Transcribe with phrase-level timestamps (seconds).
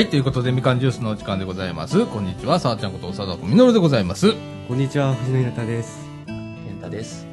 [0.00, 2.06] はい、ということで、みかんジュースのお時間でございます。
[2.06, 4.32] こんにちは、さあちゃんこと、佐田みのるでございます。
[4.66, 5.98] こんにちは、藤野稲です。
[6.26, 7.26] 健太です。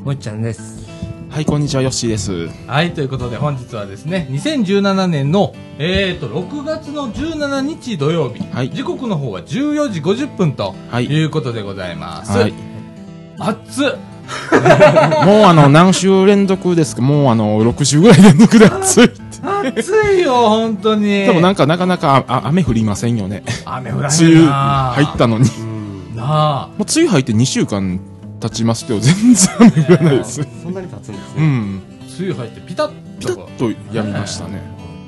[0.00, 0.86] もっちゃんです。
[1.30, 2.50] はい、こんにちは、ヨッシーです。
[2.66, 8.44] はい、ということで、本日はですね、2017年の、えーと、6月の17日土曜日。
[8.52, 12.36] はい時刻の方は14時50分とはいいうことでございます。
[12.36, 12.52] はい。
[13.38, 13.96] 暑っ
[15.24, 17.00] もうあの、何週連続ですか？
[17.00, 19.25] もうあの、6週ぐらい連続で暑い。
[19.46, 21.04] 暑いよ、本当に。
[21.04, 23.44] でもなんかなかなかあ雨降りませんよね。
[23.64, 25.48] 雨降らへん梅雨な入ったのに。
[25.48, 26.16] うん。
[26.16, 26.68] なあ。
[26.76, 28.00] もう梅雨入って2週間
[28.40, 30.46] 経ちますけど、全然雨降らないです。
[30.62, 31.38] そんなに経つんですね。
[31.38, 31.82] うん。
[32.18, 34.62] 梅雨入ってピタッピタッとやみましたね。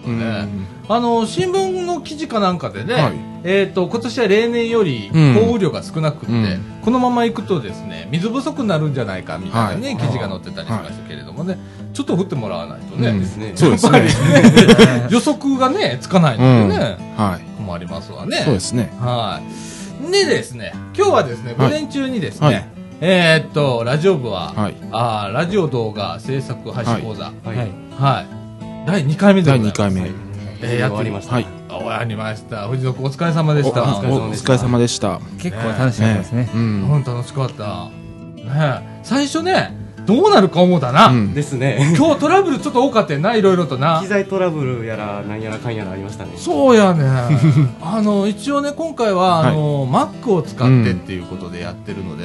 [0.07, 0.67] うん。
[0.89, 3.13] ねあの新聞の記事かなんかでね、はい
[3.45, 11.59] えー、と今年は例年よりうん降雨量が少なくって、うんこのままいくとですね水不足になるんじゃないかみたいな、ねはい記事が載ってたりしましたけれどもね、
[11.93, 13.53] ちょっと降ってもらわないとね、うんね。
[13.55, 15.09] そうですね。
[15.11, 17.45] 予測がねつかないのでね、はい。
[17.59, 18.39] 困りますわね。
[18.39, 18.91] そうですね。
[18.99, 19.43] は
[20.01, 22.69] いでですね今日はですね午はい前中にですね、はい
[23.01, 24.77] えーっとラジオ部は、はい。
[24.91, 27.57] あーラジオ動画制作配信講座、はい
[28.01, 28.87] はい。
[28.87, 30.28] 第2回目でござ第います2回目。
[30.63, 31.35] えーやって終わりました。
[31.35, 31.47] はい。
[31.69, 32.69] 終わりました。
[32.69, 33.83] 藤野君お疲れ様でした。
[33.83, 35.21] おお疲れ様でした。
[35.39, 36.51] 結構楽しかったですね。
[36.55, 36.91] うん。
[36.91, 37.91] うん、楽しかった。
[38.37, 41.09] ねえ最初ね、どうなるか思うたな。
[41.09, 41.93] うんですね。
[41.97, 44.09] 今日トラブルちょっと多かったよな、いろいろとな機。
[44.09, 46.31] 材トラブルやら、なんやらかんやらありましたね。
[46.37, 47.05] そうやね。
[47.83, 52.25] あの、一応ね、今回は、あの、Mac を使ってっていうことでやってるので、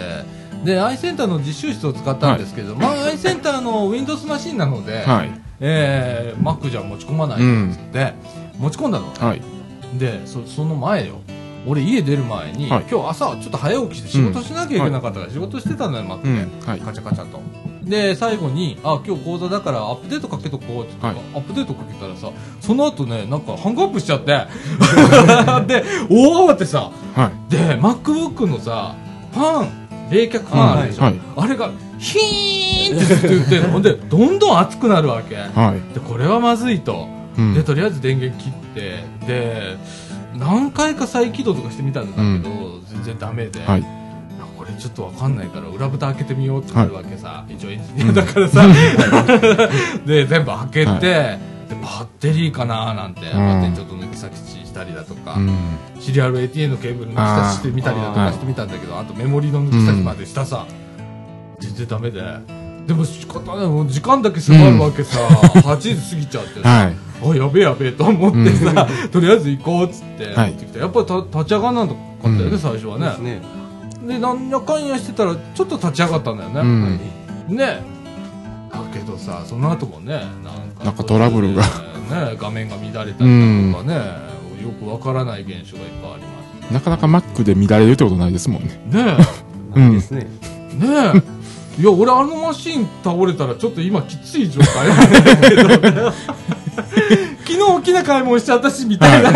[0.64, 5.42] で、アイセンターの実習室を使ったんですけど、まあ、アイセンターの Windows マシンなので、はい。
[5.66, 8.14] えー、Mac じゃ持ち込まないとっつって、
[8.59, 9.14] 持ち込んだの。
[9.14, 9.42] はい。
[9.97, 11.22] でそその前よ
[11.66, 16.67] 俺家出る前に、はい今日朝ちょっと早起きして仕事しなきゃいけなかったから仕事してたのよマックで、うん。
[16.67, 16.80] はい。
[16.81, 17.39] カチャカチャと
[17.83, 24.26] で最後にあ今日講座だからアップデートかけとこうって言って、はいアップデートかけたらさその後ねなんかハングアップしちゃって
[25.67, 27.52] で大慌てさはい。
[27.52, 28.95] で MacBook のさ
[29.32, 31.20] ファン冷却ファンあるでしょ、はい。
[31.37, 31.70] あれが
[32.03, 33.81] ヒーンってずっと言ってるの。
[33.81, 35.36] でどんどん熱くなるわけ。
[35.36, 35.93] はい。
[35.93, 37.08] でこれはまずいと。
[37.37, 37.53] うん。
[37.53, 39.77] でとりあえず電源切ってで
[40.36, 43.86] 何回か再起動とかしてみたんだけど、全然ダメで、はい。
[44.58, 48.65] これちょっとわかんないから裏蓋開けてみようってなるわけさ、一応エンジニアだからさ、
[50.05, 50.99] で全部開けて、はい。
[51.02, 51.39] で
[51.81, 54.33] バッテリーかななんて、バッテリーちょっと抜き差し
[54.65, 55.58] したりだとか、うん。
[55.99, 60.65] シリアル ATA のケーブル抜き差ししてみたりだとかしてみたんだけどあとメモリの抜き差しまでしたさ、
[61.67, 62.21] 全然ダメで。
[62.87, 66.95] でも仕方ないもう時間だけ迫るわけさ、8時過ぎちゃってさ、はい。
[67.23, 70.51] あやべえやべえと思ってさ、とりあえず行こうっつって、はい。
[70.51, 72.59] 持ってきてやっぱりた立ち上がんなかったよね、うん。
[72.59, 73.17] 最初はね。
[73.23, 73.41] ね。
[74.05, 76.59] でなんやかんやしてたらちょっと立ち上がったんだよね、
[77.49, 77.55] うん。
[77.55, 77.81] ね。
[78.71, 81.61] だけどさその後もねなんかなんかトラブルが。
[81.61, 83.95] ね画面が乱れたりだとかね、
[84.61, 88.69] よくわからない現象がいっぱいありまなかなか Mac で乱れるってことないですもんね。
[88.69, 89.17] すね
[89.75, 89.93] うん。
[89.93, 90.27] ですね。
[90.27, 91.42] えねえ
[91.80, 96.14] いや俺あのマシン倒れたらちょっと今きつい状態なんだけど。
[97.44, 99.32] 昨日大きな買い物しちゃったしみたいな、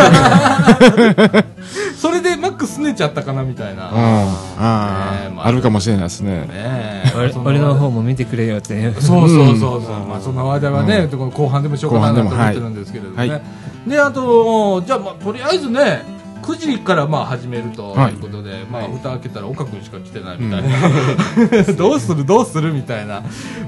[1.96, 3.98] それでマックすねちゃったかなみたいな、うん。
[3.98, 5.46] あまあ。
[5.46, 6.42] あ、あるかもしれないですね。
[6.42, 8.94] ねえ俺の方も見てくれよって。
[8.94, 10.08] そうそうそうそう、うん。
[10.08, 13.42] まあその間はね、この後半でもしょうがないなと思ってるんですけれどもね、はい。
[13.88, 16.16] であとじゃあまあとりあえずね
[16.47, 18.13] 9時からまあ始めるとはい。
[18.13, 23.24] いうことで、まあ蓋開けたら岡君しか来てないみたいな、 どうするどうするみたいな。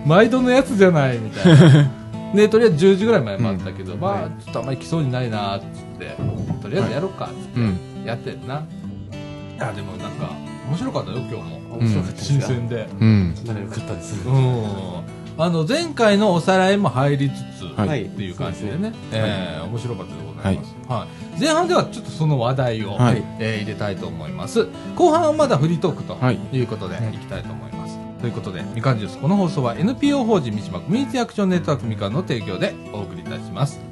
[0.06, 1.92] 毎度のやつじゃないみたいな。
[2.34, 5.66] でとりあえず10時ぐらいまで待ったけど、まあちょっとあんまり来そうにないなっつっ
[6.00, 6.16] て。
[6.62, 7.78] とりあえずやろうかっつってうん。
[8.06, 8.64] やってんな、
[9.60, 10.32] あでもなんか
[10.70, 11.78] 面白かったよ今日も。
[11.80, 12.24] 面白かった。
[12.24, 12.88] 新鮮で。
[13.00, 13.34] うん。
[13.46, 14.16] ならよかったです。
[14.28, 18.04] うんあの前回のおさらいも入りつつ、はい。
[18.04, 18.98] っていう感じでね、そうですね。
[19.14, 21.08] えー面白かったでございます、は
[21.38, 21.40] い。
[21.40, 23.24] 前半ではちょっとその話題を、はい。
[23.40, 24.68] えー入れたいと思います。
[24.98, 26.40] 後半はまだフリートークとはい。
[26.52, 29.18] いうことでいきたいと思います、ということでみかんジュース。
[29.18, 33.89] この放送は NPO 法人三島コミュニティアクションネットワークみかんの提供でお送りいたします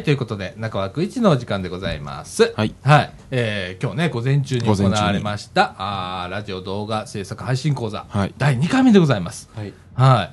[0.00, 2.54] はい、ということで、中枠一のお時間でございます。
[2.56, 2.74] はい。
[2.82, 3.12] はい。
[3.30, 9.50] えー、今日ね、午前中に行われました、あーラジオ動画制作配信講座、はい第2回目でございます。
[9.54, 9.74] はい。
[9.94, 10.30] は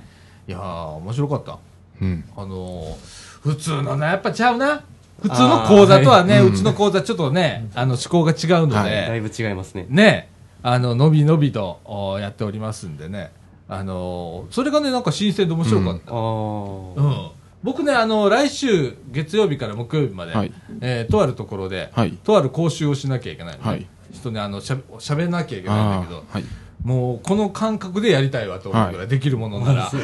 [0.48, 0.52] い。
[0.52, 1.60] いやー、面白かった。
[2.02, 2.24] うん。
[2.38, 2.96] あのー、
[3.42, 4.86] 普通のな、やっぱちゃうな。
[5.22, 9.86] 普通の講座とはね、はいうちの講座ちょっとね、あの、思考が違うので、はいだいぶ違いますね。
[9.90, 10.30] ね、
[10.64, 13.32] あの、のびのびとおやっておりますんでね、
[13.68, 16.14] あのーそれがね、なんか新鮮で面白かった。
[16.14, 16.20] ああ。
[16.20, 17.32] うん、
[17.64, 20.52] 僕ね、あの、来週月曜日から木曜日まで、はい。
[20.82, 22.12] えーとあるところで、はい。
[22.24, 23.86] とある講習をしなきゃいけないので、はい。
[24.14, 26.44] 人ね、あの、しゃしゃべらなきゃいけないんだあけど、あ、はい。
[26.84, 29.98] もう、この感覚でやりたいわと思うぐらい、できるものなら、 って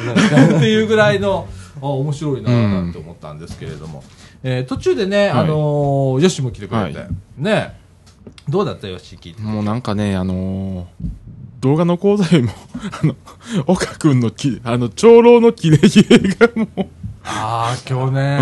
[0.68, 1.46] いうぐらいの、
[1.80, 4.02] あ、面白いなぁなんて思ったんですけれども、
[4.42, 5.30] えー途中でね、はい。
[5.30, 7.08] あのーヨッシーも来てくれて、はい。
[7.38, 7.78] ね、
[8.48, 9.40] どうだったヨッシー聞いて。
[9.42, 10.84] もうなんかね、あのー
[11.60, 12.52] 動画の講座よりも、
[13.02, 13.16] あの、
[13.66, 16.86] 岡くんのき、あの、長老のキレキレがもう、
[17.46, 18.38] ああ、今日ね、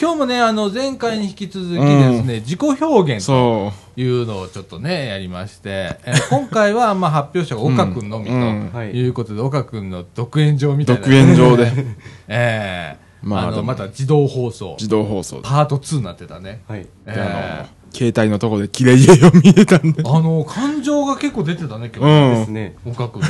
[0.00, 1.78] 今日もね、あの、前回に引き続きで
[2.20, 11.02] すね、自己表現とそいうのをちょっとね、やりまして、えー今回は、まあ、発表者が岡くんのみということで、岡くんの独演場みう、たいな。
[11.02, 11.70] 独演場で、
[12.28, 15.42] ええあの、まあでもまた自動放送、自動放送で。
[15.42, 16.62] パート2になってたね。
[16.68, 16.86] はい。
[17.06, 20.04] えであのえ携帯のとこでキレキレを見えたんで。
[20.06, 22.12] あの、感情が結構出てたね、今日。
[22.12, 22.38] うん。
[22.38, 22.76] ですね。
[22.86, 23.28] 岡くんね。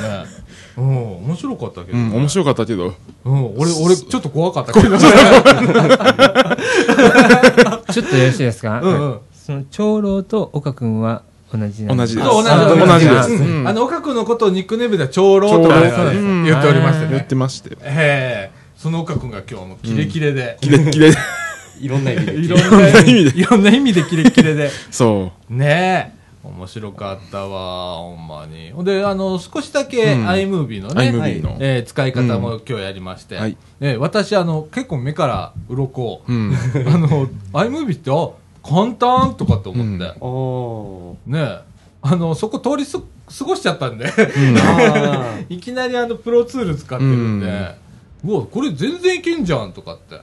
[0.76, 2.92] うん、面白かったけど、うん、面白かったけど。
[3.24, 4.98] うん、俺、俺、ちょっと怖かったけどね。
[7.90, 8.80] ちょっとよろしいですか？
[8.82, 11.22] うんうんその長老と岡君は
[11.52, 13.32] 同じなん同じです同じあ同じ同じです。
[13.66, 15.70] あの、岡君のことをニックネームでは長老と言っ
[16.60, 17.26] ておりまして言っね。
[17.28, 17.70] てまして。
[17.82, 21.16] ええその岡君が今日もキレキレで、キレッキレ で。
[21.82, 22.34] いろんな意味で。
[22.38, 24.70] いろんな意味で、いろんな意味でキレキレで。
[24.90, 26.48] そねえ。
[26.48, 28.70] 面白かったわ、ほんまに。
[28.70, 30.94] ほんで、あの、少しだけうん iMovie のう。
[30.94, 31.58] ね、iMovie の。
[31.60, 36.54] えー使い方も今日やりまして、はいえー私、あの、結構目から鱗を、うん。
[36.88, 38.30] あの、iMovie って、あ、
[38.66, 41.32] 簡単とかって思って、おー。
[41.36, 41.58] ねえ、
[42.00, 44.06] あの、そこ通りす過ごしちゃったんで、
[44.58, 47.78] あいきなりあの、プロツール使ってるんで、
[48.24, 50.16] うわ、これ全然いけんじゃんとかって。
[50.16, 50.22] ね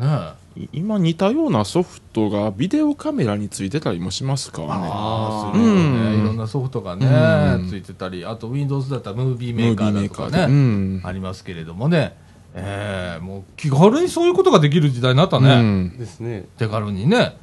[0.00, 0.40] え。
[0.72, 4.88] 今似たようなソフトがビデオカメラについてたりもしますからね。
[4.90, 10.32] ああ、いろんなソフトがね、うんついてたり、あと Windows だったらムービームービメーカーだーメーカーで。
[10.32, 11.00] とかね、うん。
[11.04, 12.16] ありますけれどもね、
[12.54, 15.98] えー、もう気軽にそういうことができる時代になったうね、んー。
[15.98, 16.46] ですね。
[16.58, 17.36] 手軽にね。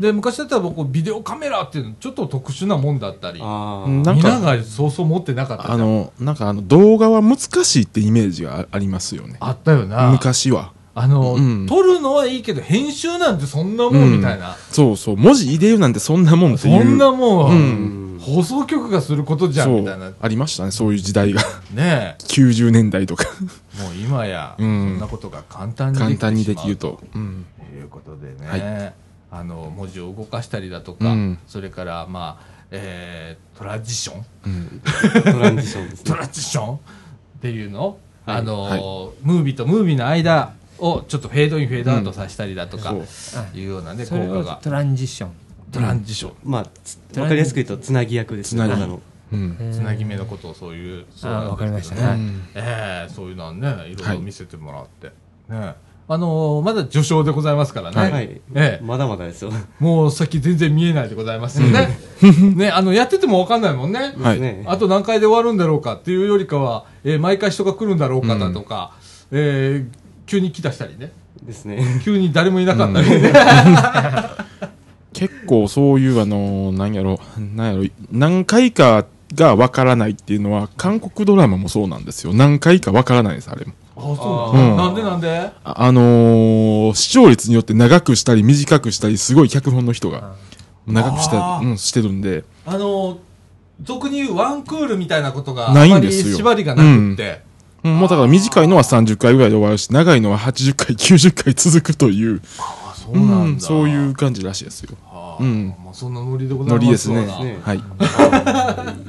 [0.00, 3.88] で、昔だったら僕、ビデオカメラっていうのちょっと特殊なもんだったり、ああ。
[3.88, 9.36] なんか、みんながそうそう持ってなかったあの、なんかあの、動画は難しいってイメージがあありますよね。
[9.40, 10.10] あったよな。
[10.10, 10.72] 昔は。
[10.94, 14.56] あの、うん撮るのはいいけど、編集なんてそんなもんみたいな。
[14.70, 15.16] そうそう。
[15.16, 16.82] 文字入れるなんてそんなもんっていう。
[16.82, 20.12] そんなもん、うん放送局がすることじゃんみたいな。
[20.20, 21.40] ありましたね、そういう時代が。
[21.72, 23.24] ね90年代とか。
[23.78, 23.82] え。
[23.82, 27.00] もう今や、そうんんなことが簡単にできて簡単にできると。
[27.14, 27.46] うん。
[27.70, 28.94] ということでね、はい
[29.30, 31.38] あの文字を動かしたりだとか、うん。
[31.46, 34.24] それから、まあえートランジション。
[34.46, 34.82] うん。
[35.32, 35.94] トランジションね。
[36.04, 36.76] トランジション。
[36.76, 36.78] っ
[37.40, 38.36] ていうの、はい。
[38.38, 38.80] あの、はい。
[39.22, 42.94] ムービーとムービーの間をちょっとフェードインフェードアウトさせたりだとか、
[43.54, 44.60] いうようなねそれを効果が。
[44.62, 45.30] トランジション。
[45.72, 48.64] トランジション、まあ、つわかりやすく言うと、つなぎ役ですね。
[48.64, 48.92] つなぎ。
[49.32, 49.56] うん。
[49.60, 49.72] えー。
[49.72, 51.94] つなぎ目のことをそういうそうあなんわかりました。
[51.94, 54.16] ですけどねうんええそういうのはねいろいはい。
[54.16, 55.08] ろ見せてもらって、
[55.52, 55.74] ね
[56.10, 58.40] あのーまだ序章でございますからね、はい。
[58.54, 59.52] ええまだまだですよ。
[59.78, 61.98] もう先全然見えないでございますよね。
[62.56, 64.14] ね、あの、やっててもわかんないもんね。
[64.18, 64.40] はい。
[64.66, 68.92] あと何回で終わるんだろうかっていうよりかは、えー毎回人が来るんだろうかだとか、
[69.30, 71.12] えー急に来だしたりね。
[71.42, 71.82] ですね。
[72.04, 73.32] 急に誰もいなかったりね。
[75.12, 77.18] 結構そういうあの、なんやろ、
[77.56, 82.32] なんやろ、何回かがわからないっていうのは、韓国ドラマもそうなんですよ。
[82.32, 83.72] 何回かわからないです、あれも。
[83.98, 85.50] あ、そうなうんのなんでなんで？
[85.64, 90.34] ああのー視聴率によって長くしたり短くしたり、すごい脚本の人が
[90.86, 93.18] 長くしたうん、してるんで、あのー、
[93.82, 97.42] 俗に言うワンクールみたいなことが、ないんですよ縛りがなくって。
[97.84, 103.60] うん、もうだから短いのは30回ぐらいで終わるし、長いのは80回、90回続くという、あ、そうなんだ。
[103.60, 104.96] そういう感じらしいですよ。
[105.06, 105.42] はあ。
[105.42, 107.44] うんまあ、そんなノリでございノますわリですね。
[107.44, 107.82] ねはい。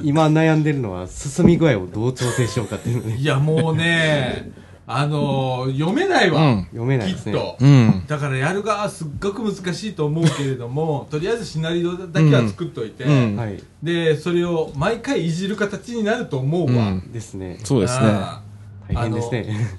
[0.02, 3.16] 今悩んでるのは、進み具合をどう調整しようかっていうのね。
[3.16, 4.50] いや、もうね、
[4.92, 6.42] あのー読めないわ。
[6.42, 7.32] うん読めないですね。
[7.32, 7.56] きっと。
[7.60, 8.04] うん。
[8.06, 13.62] だからやる側はすっごく難しいと思うけれども とりあえずシナリオだけは作っといて、うんはい。
[13.82, 17.58] でそれを毎回いじる形になると思うわ、うんですね。
[17.62, 18.06] そうですね。
[18.06, 18.42] あ
[18.88, 19.78] 大変ですね。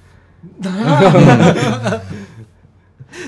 [0.61, 0.61] ー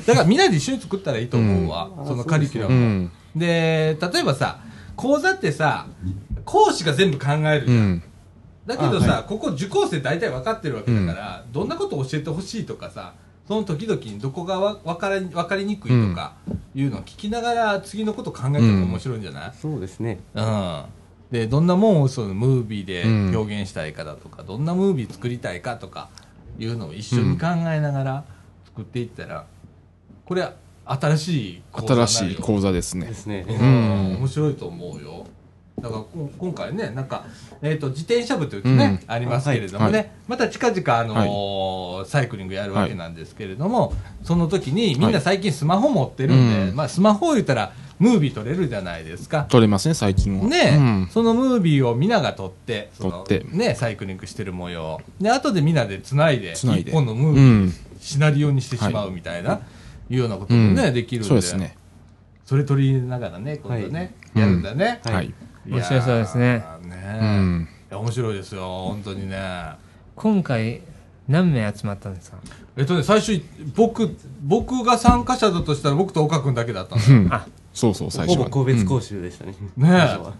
[0.07, 3.11] だからみんなで一緒に作ったらいいと思うわ、うんそのカリキュラムを、うん。
[3.35, 4.59] で例えばさ
[4.95, 5.87] 講座ってさ
[6.45, 8.03] 講師が全部考えるじゃん、うん。
[8.65, 13.13] だけどさ、あはここ受講生大体分かってるわけだから、どんなことを教えてほしいとかさ
[13.47, 16.35] その時々にどこがわ分かり分かりにくいとか
[16.73, 20.19] いうのを聞きながら次のこと考えても面白いんじゃない、そうですね。
[20.33, 20.85] うん。
[21.31, 23.03] でどんなもんをそのムービーで
[23.35, 26.09] 表現したいかだとか、どんなムービー作りたいかとか
[26.57, 28.23] いうのを一緒に考えながら
[28.65, 29.45] 作っていったら、
[30.25, 30.53] これは
[30.85, 33.07] 新しい講座新しい講座ですね。
[33.07, 33.13] で。
[33.13, 33.45] すね。
[33.49, 34.17] うん。
[34.19, 35.22] 面白いと思うよ
[35.81, 37.25] だからこ今回ねなんか、
[37.61, 49.45] えー、と自転車部というとね、うんありますけれどもね、はいまた近々、あのーサイクリングやるわけなんですけれども、その時にみんな最近スマホ持ってるんで、うんまあ、スマホを言ったらムービー撮れるじゃないですか。
[49.49, 50.45] 撮れますね、最近は。
[50.45, 55.01] ね、うんそのムービーをみんなが撮って、撮ってね、サイクリングしてる模様。
[55.19, 59.61] で、後でみんなで繋いで、繋いで一本のムービー、うんシナリオにしてしまうみたいな、
[60.09, 61.29] いうようなこともね、うんできるんで。
[61.29, 61.77] そうですね。
[62.45, 63.99] それ取りながらね、今度ね、
[64.33, 64.99] はいやるんだね。
[65.03, 65.27] はいはい。
[65.27, 65.33] い
[65.67, 66.63] 面白そうですね。
[66.83, 67.67] ねうえん。
[67.89, 69.71] いや面白いですよ、本当にね。
[70.15, 70.81] 今回
[71.27, 72.37] 何名集まったんですか？
[72.75, 73.41] えっとね、最初、
[73.75, 77.01] 僕、僕が参加者だとしたら僕と岡君だけだったの。
[77.21, 77.33] うん。
[77.33, 77.47] あ。
[77.73, 78.45] そうそう、最ほ初は。
[78.45, 79.55] ぼ個別講習でしたね。
[79.77, 79.91] ねえ。
[79.91, 80.33] 最初は。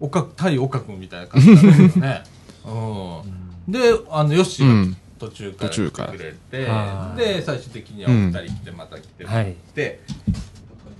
[0.00, 2.22] 岡対岡君みたいな感じだったけどね。
[2.66, 3.72] うん。
[3.72, 6.12] で、あの、ヨッシーが途中から来て途中から。
[6.12, 9.54] くれて、で、最終的にはお二人来て、また来て、はい。
[9.74, 10.00] で、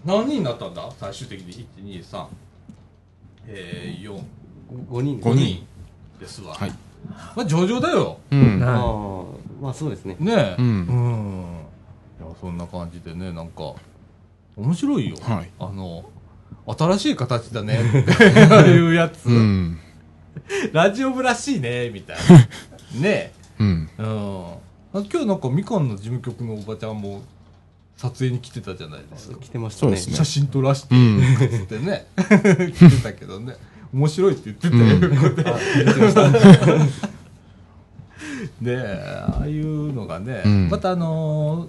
[0.05, 0.89] 何人になったんだ？
[1.01, 1.67] 最終的に。
[1.77, 2.27] 1、2、3、
[3.49, 4.23] えー、4、
[4.91, 5.67] 5人5五人人
[6.21, 6.55] ですわ。
[6.55, 6.71] はい。
[7.37, 8.19] まあ、上々だよ。
[8.31, 8.61] うん。
[8.61, 9.25] なああ、
[9.61, 10.17] まあそうですね。
[10.19, 10.57] ねえ。
[10.59, 12.25] うんうん。
[12.25, 13.75] いや、そんな感じでね、なんか、
[14.57, 15.17] 面白いよ。
[15.21, 16.05] はいあの、
[16.67, 18.11] 新しい形だね って
[18.71, 19.79] いうやつ、うん。
[20.73, 22.49] ラジオ部らしいね、みたいな。
[23.01, 23.89] ねうん。
[23.99, 24.03] え。
[24.03, 24.53] うん。
[24.93, 27.23] あ今日なんかみかんの事務局のおばちゃんも
[27.97, 29.39] 撮影に来てたじゃないですか。
[29.41, 29.97] 来てましたね。
[29.97, 33.57] 写真撮らして、うんつってね、 来てたけどね。
[33.93, 35.43] 面白いって言ってたよ、うんここ
[38.61, 38.77] で。
[38.77, 38.83] で、
[39.27, 41.69] ああいうのがね、うんまたあの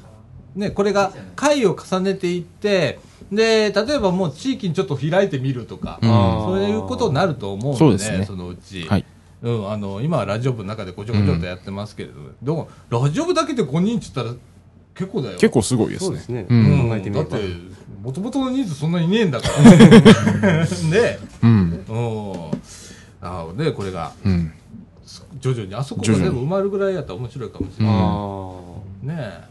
[0.56, 3.00] ーね、これが回を重ねていって、
[3.32, 8.86] で、例えばもう地域にちょっと開いてみるとか、うんそういうことになると思うんでね、ねそのうち。
[8.88, 9.06] はい。
[9.44, 14.36] うん、あの、今はラジオ部の中でごちょごちょっとやってますけれども、でも、ラジオ部だけで5人って言ったら
[14.98, 15.38] 結構だよ。
[15.38, 16.08] 結構すごいですね。
[16.08, 16.46] そうですね。
[16.50, 17.48] うん考えてみればだって。、
[18.02, 20.66] もともとの人数そんなにいねえんだから。
[20.66, 21.86] ねうん。
[21.88, 22.52] うん。
[23.22, 24.52] ああ、ね、これが、うん。
[25.40, 29.18] 徐々に、あそこが全徐々に部埋まるぐらいやったら面白いかもしれうんない。
[29.20, 29.48] あねえ。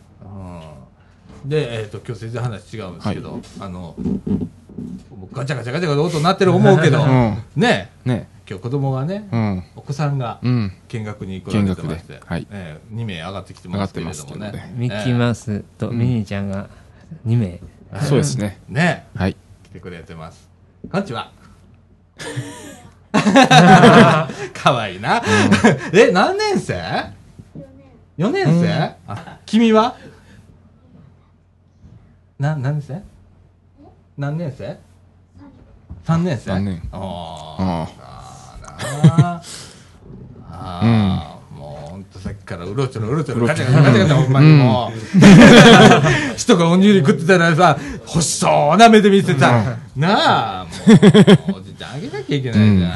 [1.44, 1.48] うん。
[1.48, 8.35] で、えっ、と、今日全然話違うんですけど、あの、もうガチャガチャガチャガチャ音鳴ってる思うけど、うんねえ、ね。
[8.48, 9.64] 今日子供がね、うん。
[9.74, 10.72] お子さんがうん。
[10.88, 14.72] 見学に来られてまして、はいええ2名上がってきてますけれどもねね。
[14.76, 16.68] ミッキーマウスとミニーちゃんが
[17.26, 17.60] 2名、
[18.02, 18.60] そうですね。
[18.68, 19.36] ねえはい。
[19.64, 20.48] 来てくれてます。
[20.90, 21.32] こんにちは。
[24.54, 25.22] かわいいな。
[25.92, 26.74] え、何年生
[28.18, 29.96] ?4 年生、あ、君は？
[32.38, 33.02] な、何年生？
[34.16, 34.78] 何年生
[36.06, 36.44] ?3 年生？
[36.52, 38.05] 三年ああ
[38.78, 39.42] あ。
[40.50, 40.80] ああ。
[40.82, 41.54] あ。
[41.54, 46.36] もうほんとさっきからうろちょろうろちょろガチャガチャガチャガチャほんまにもう。
[46.36, 50.70] 人がおにぎり食ってたらさ、欲しそうな目で見てさ、なあ、も
[51.54, 52.88] う、おじちゃんあげなきゃいけないじゃ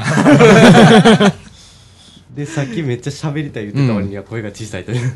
[1.28, 1.32] ん。
[2.34, 5.12] で、さっきめっちゃ喋りたい言ってた割には声が小さいという。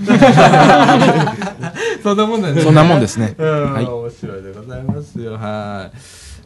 [2.02, 2.62] そんなもんだよね。
[2.62, 3.36] そんなもんですね。
[3.38, 3.84] はい。
[3.84, 5.34] 面白いでございますよ。
[5.34, 5.96] はい。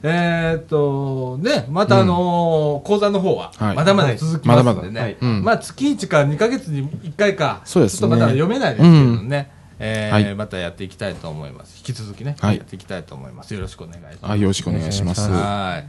[0.02, 4.92] えーっと、ね、またあのー講座の方は、はいまだまだ続きますのでね。
[4.92, 7.60] まだまだはいうんまあ、月1か2ヶ月に1回か。
[7.64, 9.50] そうですねちょっとまだ読めないですけどね。
[9.80, 11.76] えーはいまたやっていきたいと思います。
[11.78, 13.54] 引き続きね、はいやっていきたいと思います。
[13.54, 14.32] よろしくお願いします。
[14.32, 15.30] あ、よろしくお願いします。
[15.30, 15.82] は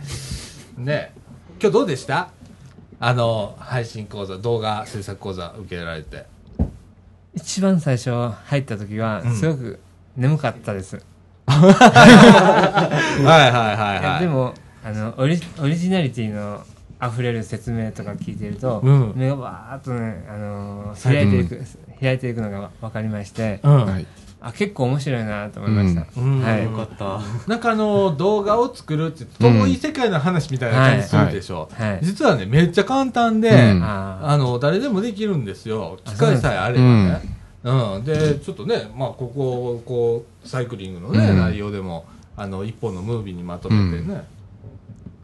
[0.77, 0.81] い。
[0.81, 1.11] ね、
[1.61, 2.29] 今日どうでした？
[3.01, 6.25] あの、配信講座、動画制作講座受けられて。
[7.33, 8.09] 一番最初
[8.45, 9.79] 入った時はうんすごく
[10.17, 11.01] 眠かったです、
[11.49, 14.21] はいはいはいはい。
[14.21, 14.53] でも
[14.83, 16.63] あのオリオリジナリティの
[17.01, 19.13] 溢れる説明とか聞いてると、うん。
[19.15, 21.61] 目がバーッとね、あのー開いていく、
[21.99, 23.85] 開いていくのが分かりまして、うん。
[23.85, 24.05] はい。
[24.41, 26.41] あ結構面白いなと思いました、うん。
[26.41, 26.63] はい。
[26.63, 27.19] よかった。
[27.47, 31.91] なんかあの動画を作るって遠い世界の話みたいな感じするでしょ、はい。
[31.91, 31.99] はい。
[32.03, 33.83] 実はねめっちゃ簡単で、うん。
[33.83, 35.99] ああの誰でもできるんですよ。
[36.05, 41.39] 機械さえあればねうん、でちょっとねまあこここうサイクリングのね、うん。
[41.39, 42.05] 内容でも
[42.37, 44.23] あの一本のムービーにまとめてね、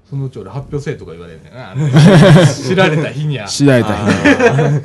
[0.09, 1.73] そのうち俺発表せえとか言われるねんな。
[2.47, 3.47] 知られた日には。
[3.47, 4.11] 知られた日
[4.73, 4.81] に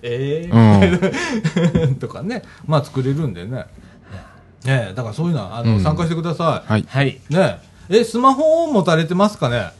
[0.02, 1.94] ええうん。
[2.00, 2.42] とかね。
[2.66, 3.66] まあ作れるんでね。
[4.64, 5.80] ねえだからそういうのはあの、うん。
[5.82, 6.72] 参加してください。
[6.72, 6.84] はい。
[6.88, 7.20] はい。
[7.28, 7.60] ね
[7.90, 9.70] え、え、スマホを持たれてますかね？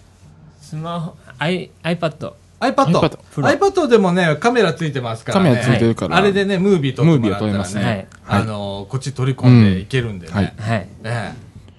[0.61, 2.33] スマホ i iPad
[2.63, 3.19] iPad。
[3.37, 5.51] iPad でもね、カメラついてますからね。
[5.51, 8.09] カメラついてるからあれでね、ムービー撮ってもらったらムービーを撮れますねね。
[8.27, 10.33] あのー、こっち取り込んでいけるんでね。
[10.33, 10.89] うんはいねはい。
[11.05, 11.33] え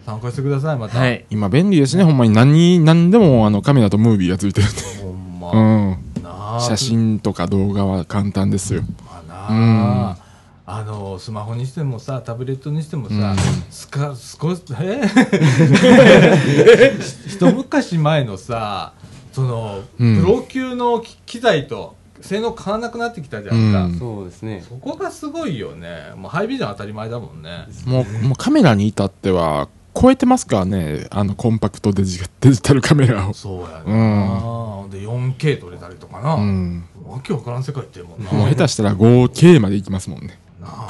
[0.06, 1.00] 参加してください、また。
[1.00, 1.26] はい。
[1.30, 4.82] 今便利ですね、ほんまに何、何でもあのカメラとムービーがついてるんで。
[5.02, 5.52] ほんま。
[5.52, 6.24] うん。
[6.24, 8.82] なあ写真とか動画は簡単ですよ。
[9.06, 10.18] まあなあ、
[10.66, 13.38] あのスマホにしてもさタブレットにしてもさ、うん
[13.70, 15.02] すか少しえ？
[17.28, 18.94] 一昔前のさ
[19.34, 20.22] その、うん。
[20.22, 23.74] プロ級の機機材と性能変わらなくなってきたじゃん。
[23.74, 24.00] か、うん。
[24.00, 24.64] そうですね。
[24.68, 26.14] そこがすごいよね。
[26.16, 27.66] もうハイビジョン当たり前だもんね。
[27.86, 33.34] もう、もうカメラに至っては、超えてますからね、あのコンパクトデジデジタルカメラを。
[33.34, 34.90] そうやな、うん。
[34.90, 36.84] で 4K 撮れたりとかな、うん。
[37.06, 38.32] わけわからん世界ってるもんな。
[38.32, 40.40] もう下手したら 5K まで行きますもんね。
[40.60, 40.88] なあ。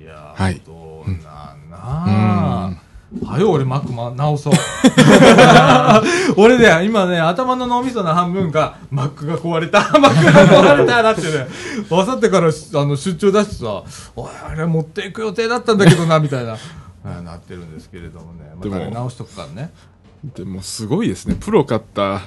[0.00, 0.60] いやはい。
[0.64, 2.72] どうなんなあ
[3.24, 4.52] はよ俺マック、ま、直そう。
[6.38, 9.80] 俺ね今ね頭の脳みその半分がマックが壊れた。
[9.98, 11.48] マックが壊れたなってね
[11.90, 13.82] あさってからしあの出張出してさ
[14.14, 16.56] おいあれ持っていく予定だったんだけどなみたいな
[17.04, 18.52] あなってるんですけれどもね。
[18.56, 19.72] またね直しとくからね
[20.22, 21.34] でもすごいですね。
[21.34, 22.20] プロ買った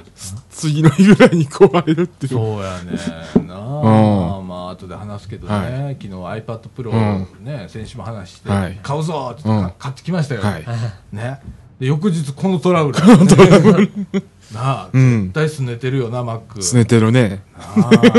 [0.50, 2.34] 次の日ぐらいに壊れるっていう。
[2.34, 3.56] そうやねな。
[3.56, 4.48] あ、うん。
[4.48, 7.46] まあ後で話すけどね、は昨日 iPad Pro うん。
[7.46, 8.80] ね、先週も話して、はい。
[8.82, 9.74] 買うぞって言ってうん。
[9.78, 10.66] 買ってきましたよ、はい。
[11.12, 11.40] ね。
[11.80, 13.00] で翌日このトラブル。
[14.52, 15.24] なあ、うん。
[15.26, 17.44] 絶対すねてるよなマックすねてるね。
[17.76, 18.12] 怖い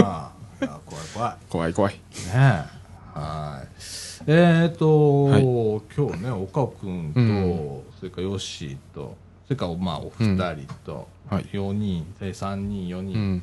[1.12, 1.37] 怖い。
[1.50, 1.95] 怖い怖い。
[1.95, 2.00] ね。
[2.35, 2.64] え
[3.12, 3.69] はい。
[4.28, 5.43] えっ、ー、と、はい。
[5.97, 7.83] 今日ね岡尾君と、うん。
[7.99, 9.16] それからヨッシーと
[9.47, 11.37] それからまあお二人と、うん。
[11.37, 11.47] はい。
[11.53, 13.43] 4人え3人4う人、ん。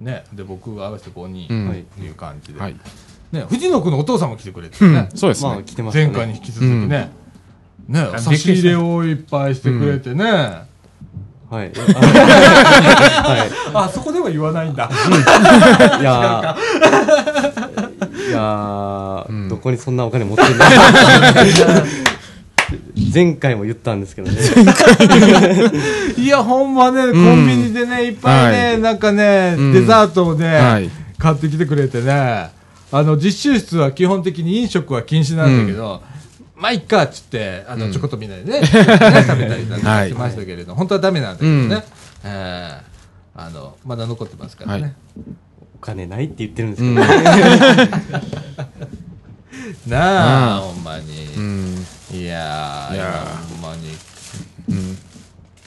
[0.00, 0.24] ね。
[0.32, 1.70] で僕が合わせて5人、うん。
[1.70, 2.76] っていう感じで、はい。
[3.32, 3.46] ね。
[3.48, 4.92] 藤野君のお父さんも来てくれてうん。
[4.92, 5.62] ね、まあそうですね。
[5.64, 6.06] 来てましたね。
[6.06, 7.10] 前回に引き続きね、
[7.88, 8.00] ね。
[8.14, 11.70] あ差し入れをいっぱいしてくれてね、はい。
[13.74, 14.88] はあそこでは言わないんだ。
[14.88, 14.88] い
[16.00, 18.28] いやー。
[18.28, 19.48] いやー、うん。
[19.48, 20.52] どこにそんなお金持ってない
[23.12, 24.38] 前回も言ったんですけどね。
[26.16, 28.80] いやほんまね、コンビニでねいっぱいね、はい。
[28.80, 29.72] なんかね、うん。
[29.72, 30.90] デザートをね、はい。
[31.18, 32.50] 買ってきてくれてね。
[32.94, 36.02] あの実習室は基本的に飲食は禁止なんだけど、
[36.56, 37.92] まあいっかっつってあの、うん。
[37.92, 38.86] ちょこっとみんなでね ね食べ
[39.48, 40.08] たりなんかはい。
[40.08, 41.82] しましたけれど、本当はダメなんだけどね、うん。
[42.24, 42.92] えー
[43.34, 44.92] あのまだ残ってますからね、はい。
[45.76, 46.96] お金ないって言ってるんですうん。
[46.96, 47.06] けど、
[49.88, 50.74] なあ、うん。
[50.74, 51.86] ほんまに、うん。
[52.12, 53.88] いやーいやほんまに。
[54.68, 54.98] うん。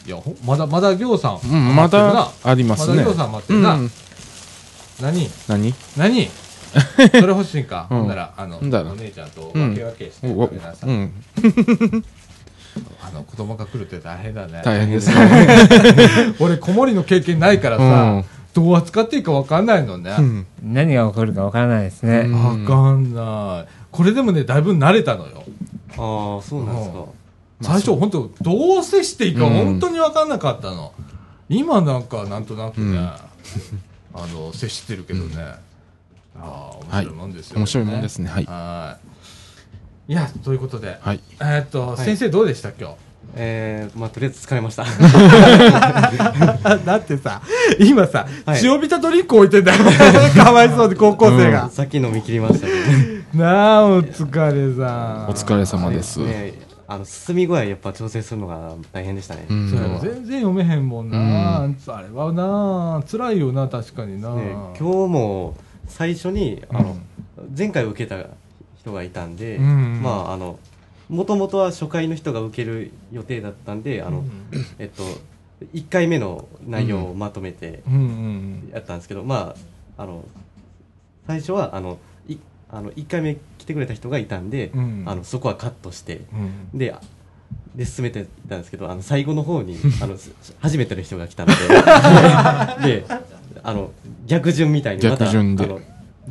[0.05, 2.13] いやほまだまだ行さん、うん、ま余ってるな。
[2.13, 2.97] だありますね。
[2.97, 3.91] まだ行さん待ってるな、うん。
[5.01, 5.29] 何？
[5.47, 5.73] 何？
[5.97, 6.29] 何？
[7.11, 7.97] それ欲しいんか、うん。
[7.99, 11.11] ほんならあのお姉ちゃんと分け分けしてお食べなさい、うん。
[13.01, 14.61] あの子供が来るって大変だね。
[14.63, 16.35] 大変ですね。
[16.39, 18.25] 俺子守の経験ないからさ、うん。
[18.53, 20.45] どう扱っていいか分かんないのね、うん。
[20.61, 22.19] 何が起こるかわからないですね。
[22.19, 22.65] うん。
[22.65, 23.67] 分かんない。
[23.91, 25.43] これでもねだいぶ慣れたのよ
[25.97, 27.05] ああそうなんですか、
[27.61, 29.53] 最初本当どう接していいかうん。
[29.53, 30.93] 本当に分かんなかったの、
[31.49, 32.97] 今なんかなんとなくね、うん。
[34.13, 35.35] あの接してるけどね、
[36.37, 37.59] ああ面白いもんですよ、ね。
[37.61, 38.29] 面白いもんですね。
[38.29, 38.45] はい。
[38.45, 38.97] は
[40.07, 40.13] い。
[40.13, 41.19] いやということで、はい。
[41.39, 41.97] えーっと、はい。
[41.97, 42.95] 先生どうでした今日？
[43.37, 44.85] えー、まあとりあえず疲れました。
[46.85, 47.41] だってさ
[47.79, 48.61] 今さ、はい。
[48.63, 49.83] 塩ビタドリンク置いてんだよ
[50.37, 52.77] かわいそうで高校生が、さっき飲み切りましたけど
[53.35, 55.29] なあお疲れさん。
[55.29, 56.21] お疲れ様です。
[56.21, 56.53] ね
[56.87, 59.69] あの進み具合やっぱ調整するのが大変でしたね、うん。
[60.01, 66.95] 全然読めへんもんな、あれはな辛いよな確かにな、ね今日も最初にあの、
[67.57, 68.29] 前回受けた
[68.77, 70.01] 人がいたんで、うん。
[70.01, 70.59] まああの
[71.09, 74.23] もともとは初回の人が受ける予定だったんであの、
[74.79, 75.03] えっと
[75.73, 79.55] 1回目の内容をまとめてうんうんやったんですけど、ま
[79.97, 80.23] ああの
[81.27, 81.97] 最初はあのい
[82.75, 85.03] あの1回目来てくれた人がいたんで、うん。
[85.05, 86.21] あのそこはカットして
[86.73, 86.77] うん。
[86.77, 87.01] であ
[87.73, 91.53] で進めてたんですけどあの最後の方に あのす初めての人が来たの
[92.83, 93.05] で で
[93.63, 93.91] あの
[94.27, 95.31] 逆順みたいにまた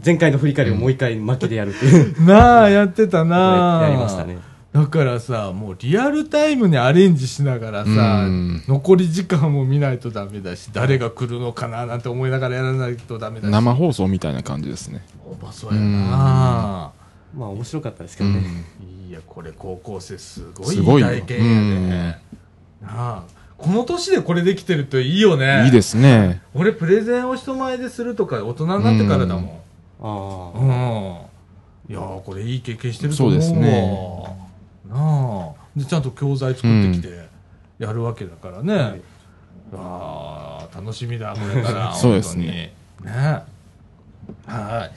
[0.05, 3.85] 前回の振り返りをもう一回巻きでやるっていう、 なあやってたなあ。
[3.85, 4.39] やりましたね
[4.75, 8.65] だからさもうリアルタイムにアレンジしながらさうん。
[8.67, 13.53] 残り時間も見ないとダメだし誰が来るのかななんて思いながらやらないとダメだし。
[13.53, 15.07] 生放送みたいな感じですね。
[15.25, 16.93] おばそうやな。
[17.37, 18.43] まあ面白かったですけどね、
[18.81, 19.11] うん。
[19.11, 21.07] いやこれ高校生すごいすごいよ。
[21.07, 21.45] 体験や
[21.81, 22.23] ね
[22.83, 23.23] なあ。
[23.57, 25.67] この年でこれできてるといいよね。
[25.67, 26.43] いいですね。
[26.53, 29.45] 俺プレゼンを人前でするとか大人になってからだもん。
[30.03, 33.43] ああうん、いやーこれいい経験してると思うわ。
[33.43, 34.34] そうですね
[34.95, 35.53] なあ。
[35.77, 37.29] でちゃんと教材作ってきて
[37.79, 39.03] やるわけだからね、
[39.75, 41.95] ああ楽しみだ、これから。
[41.97, 42.73] そうですね。
[43.03, 43.17] 本当に。
[43.17, 43.55] ね。
[44.47, 44.93] はい。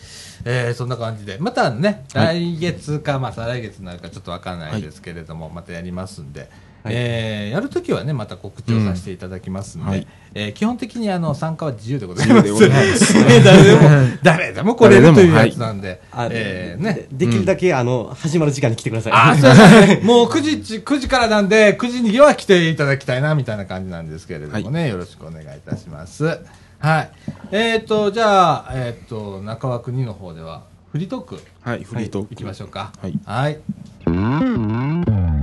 [0.45, 2.55] えー、そんな感じで、またね、はい。
[2.55, 6.49] 来月か、まあ、再来月になるかちょっとわからないですけれども、またやりますんで、
[6.91, 12.51] えーやるときはね、また告知をさせていただきますんで、うんはいえー基本的にあの参加は自由でございます。
[12.51, 13.79] ますね 誰でも、
[14.23, 17.07] 誰でも来れるというやつなんで、あえーね。
[17.11, 19.13] でできるだけ、あの、始まる時間に来てください。
[19.13, 20.01] あ、そうですね。
[20.05, 26.39] もう9時、9時からなんで、9時には来ていただきたいな、みたいな感じなんですけれどもね、よろしくお願いいたします。
[26.79, 27.09] はい。
[27.51, 32.33] えっ、と、じゃあ、えっ、と、中枠2の方では、フリートーク、はい、フリートーク。
[32.33, 32.91] いきましょうか。
[33.01, 35.36] はいはい。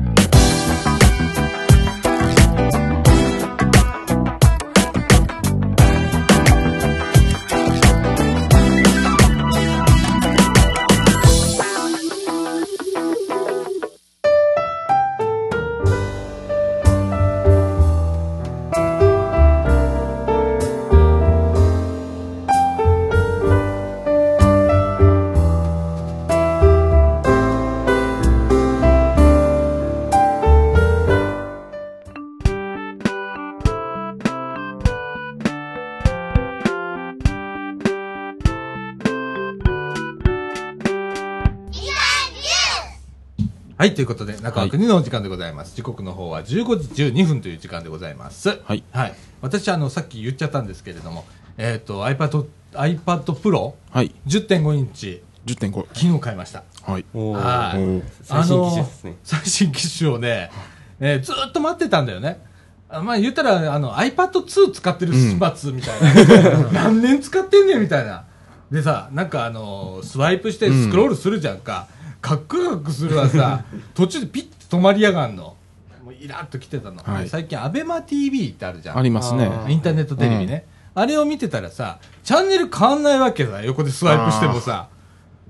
[43.85, 45.77] はい、ということで、中枠2のお時間でございます。
[45.77, 46.47] 時刻の方は15
[46.95, 48.49] 時12分という時間でございます。
[48.49, 49.15] はいはい。
[49.43, 51.27] 私、あの、さっき言っちゃったんですけれども、
[51.59, 55.87] えっ、と、iPad、iPad Pro はい、10.5インチ、10.5。
[55.93, 56.63] 昨日買いました。
[56.83, 57.05] はい。
[57.13, 60.51] おーはいおー最新機種ですね最新機種をね、
[60.99, 62.41] えーずーっと待ってたんだよね。
[62.89, 66.71] あまあ言ったら、あの iPad2 使ってる始末みたいな。
[66.73, 68.25] 何年使ってんねんみたいな。
[68.71, 71.93] でさ、なんかあのスワイプしてスクロールするじゃんか。
[72.25, 75.57] カックカックするわさ、 途中でピッと止まりやがんの。
[76.05, 77.03] もうイラッと来てたの。
[77.03, 78.99] はい最近、アベマ t v ってあるじゃん。
[78.99, 79.47] ありますね。
[79.47, 84.89] あインターネットテレビね、あれを見てたらさチャンネル変わんないわけだ横でスワイプしてもさ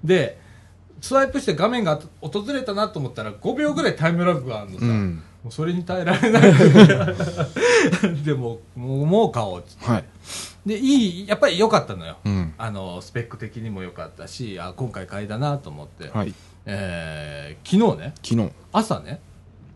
[0.02, 0.40] で
[1.00, 6.42] スワイプして画面が訪れたなと思ったら5秒ぐらいタイムラグがあるのさ、うんもうそれに耐えられない
[8.24, 10.04] でももうもう買おうっつってはい。
[10.64, 12.54] でいいやっぱり良かったのよ、うん。
[12.56, 16.32] あのスペック的にも良かったしあ今回買いだなと思って、はい。
[16.66, 18.52] えー昨日ね昨日。
[18.72, 19.20] 朝ね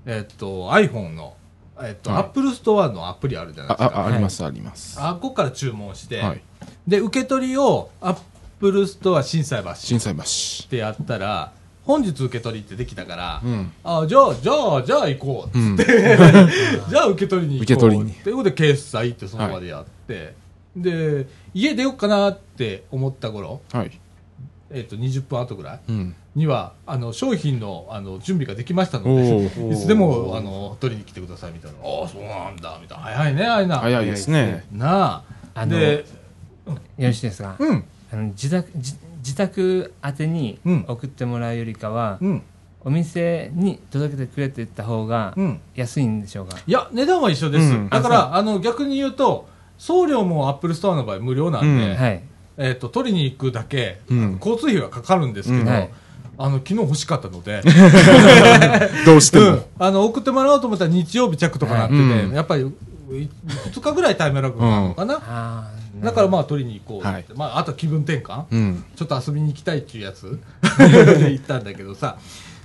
[0.06, 1.36] えっと iPhone の、
[1.80, 4.98] えっとはい Apple Store のアプリあるじゃないあ、ですかあ、あります、あります。
[5.00, 6.42] あここから注文して、はい。
[6.86, 10.22] で受け取りを Apple Store 心斎橋心斎橋。
[10.66, 11.52] ってやったら
[11.84, 13.72] 本日受け取りってできたから、うん。
[13.84, 15.76] あじゃあじゃあじゃあ行こう、うん。
[15.78, 20.34] じゃあ受け取りに行こう受け取りにってことで決済ってその場でやって、
[20.76, 24.00] で家出ようかなって思った頃、はい。
[24.70, 26.14] えっと20分後ぐらいうん。
[26.34, 29.72] にはあの商品のあの準備ができましたのおでー。
[29.72, 31.78] いつでもあの取りに来てくださいみたいな。
[31.78, 32.78] ああそうなんだ。
[32.80, 33.04] みたいな。
[33.04, 34.64] 早いねああいうな早いですね。
[34.72, 35.22] なあ。
[35.54, 36.04] あので
[36.66, 37.84] よろしいですか、うん。
[38.12, 40.84] あの自宅自自宅宛てにうん。
[40.86, 42.42] 送ってもらうよりかは、うん。
[42.84, 45.60] お店に届けてくれて言った方がうん。
[45.74, 47.74] 安いんでしょうか、いや、値段は一緒です。
[47.74, 47.88] うん。
[47.88, 51.96] だから、あの、逆に言うと、送料も Apple Store の場合無料なんで、うん。
[51.96, 52.22] はい
[52.58, 54.36] えっ、と、取りに行くだけ、うん。
[54.38, 55.68] 交通費はかかるんですけど、うん。
[55.68, 55.90] はい
[56.40, 57.62] あの、昨日欲しかったので、
[59.04, 59.44] どうしても。
[59.44, 59.62] うん。
[59.80, 62.32] あの、送ってもらおうと思ったら日曜日着とかなってて、うん。
[62.32, 62.72] やっぱり、
[63.08, 65.72] 2日ぐらいタイムラグがあるのかな？
[66.00, 67.24] だからまあ取りに行こうって、はい。
[67.34, 68.84] まああとは気分転換、うん。
[68.94, 70.38] ちょっと遊びに行きたいっていうやつ？
[71.18, 72.18] で行ったんだけどさ、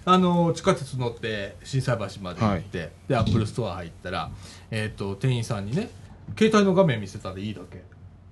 [0.06, 4.30] あの地下鉄乗って心斎橋まで行って、で Apple Store 入ったら、
[4.70, 5.90] えっと店員さんにね
[6.38, 7.84] 携帯の画面見せたらいいだけ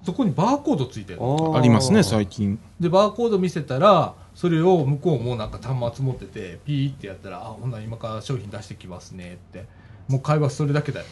[0.03, 2.59] そこにバーコードついてるありますね、最近。
[2.79, 9.65] でバーコード見せたらそれを向こうもなんか端末持っててピーってやったら「あほんなら今から商品出してきますね」って。
[10.11, 11.05] もう会話それだけだよ。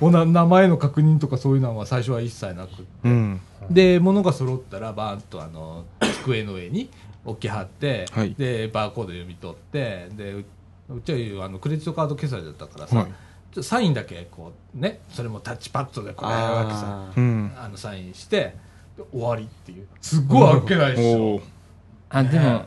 [0.00, 3.40] お な名前の確認とかそういうのは最初は一切なくうん。
[3.70, 5.84] で物が揃ったらバーンとあの
[6.22, 6.90] 机の上に
[7.24, 8.34] 置き張って、はい。
[8.36, 10.44] でバーコード読み取ってでう
[10.90, 13.06] うちはあのクレジットカード決済だったからさ、はい
[13.60, 16.80] サインだけこうねそれもタッチパッドでこうやるわけさ。
[16.84, 17.20] あー。
[17.20, 17.52] うん。
[17.56, 18.54] あのサインして
[18.96, 19.86] で終わりっていう。
[20.00, 21.40] すっごいあっけないっしょ、
[22.10, 22.64] あでも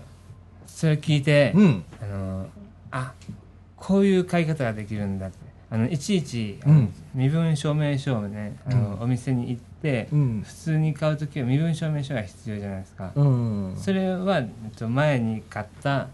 [0.66, 1.84] それ聞いて、うん。
[2.02, 2.48] あの
[2.92, 3.14] あ
[3.76, 5.38] こういう買い方ができるんだって。
[5.70, 6.94] あのいちいち、うん。
[7.16, 10.44] 身分証明書をねあの、お店に行って、うん。
[10.46, 13.74] 普通に買う時は身分証明書が必要じゃないですか、うん。
[13.78, 16.10] それはえっと前に買った、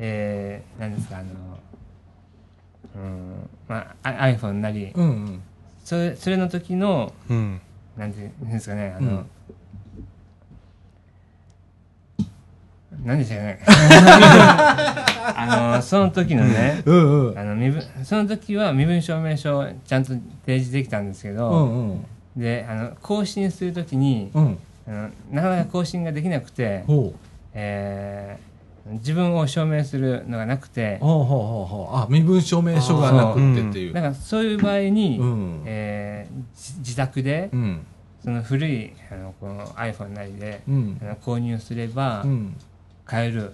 [0.00, 1.28] えー、何ですかあの
[2.96, 3.50] うん。
[3.68, 5.42] まあ、あ iPhone なり、うんうん。
[5.84, 7.60] それそれの時のうん。
[7.96, 9.24] なんていうんですかねあの、
[13.04, 13.60] 何でしたかね。
[15.38, 17.38] あのその時のねうんうん。
[17.38, 20.08] あの身分その時は身分証明書をちゃんと
[20.44, 22.06] 提示できたんですけど、うんうん。
[22.36, 24.58] であの更新する時に、うん。
[24.88, 26.84] あのなかなか更新ができなくて、
[27.54, 28.55] えー
[28.92, 30.98] 自分を証明するのがなくて。
[31.00, 31.96] ほうほうほうほう。
[31.96, 33.92] あ身分証明書がなくってっていう。
[33.92, 35.62] だからそういう場合に、うん。
[35.64, 37.86] えーじ自宅でうん。
[38.22, 40.98] その古いあのこの iPhone なりで、うん。
[41.02, 42.56] あの購入すればうん。
[43.04, 43.52] 買える、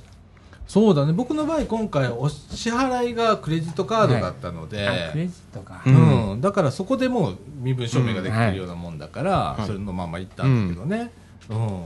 [0.67, 1.13] そうだね。
[1.13, 6.31] 僕の場合今回お支払いがクレジットカードだったので、あクレジットか、うん。
[6.33, 9.67] うん、だからそこでもう身分証明ができてるようなもんだから、はい。
[9.67, 11.11] それのまま行ったんだけどね、
[11.51, 11.85] うん。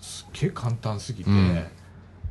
[0.00, 1.64] すっげえ簡単すぎて、うん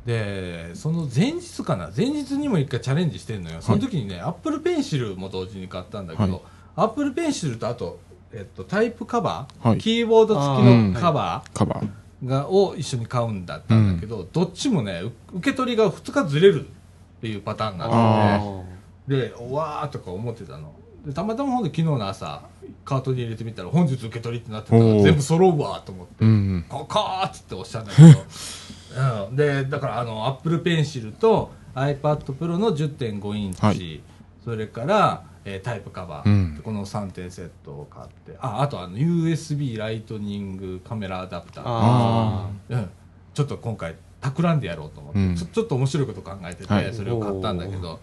[0.06, 3.62] でその前日かな前日にも一回チャレンジしてんのよ。
[3.62, 6.42] その時にね、アップルペンシルも同時に買ったんだけど、はい。
[6.76, 7.98] アップルペンシルとあと、
[8.32, 9.78] えっと、タイプカバー、はい。
[9.78, 11.88] キーボード付きのカバー、カバー。
[12.26, 20.72] がを一緒に買うんだったんだけど、どっちもねう受け取りが2日ずれるっていうパターンなんだよねでうわーとか思ってたの。
[21.04, 22.42] でたまたまほんと昨日の朝
[22.84, 26.64] カートに入れてみたら本日受け取りってなってたから全部揃うわと思って、うん。
[26.66, 28.08] ココーっつっておっしゃるんだけど、
[28.96, 34.00] うん、でだからあのアップルペンシルと iPadPro の10.5インチ、はい。
[34.44, 36.60] それから、えータイプカバー、うん。
[36.62, 38.36] この3点セットを買って。
[38.40, 41.64] ああとあの USB ライトニングカメラアダプター。
[41.66, 42.90] あうん、
[43.34, 45.36] ちょっと今回企んでやろうと思って、うん。
[45.36, 46.94] ちょちょっと面白いこと考えてて、はい。
[46.94, 47.98] それを買ったんだけど、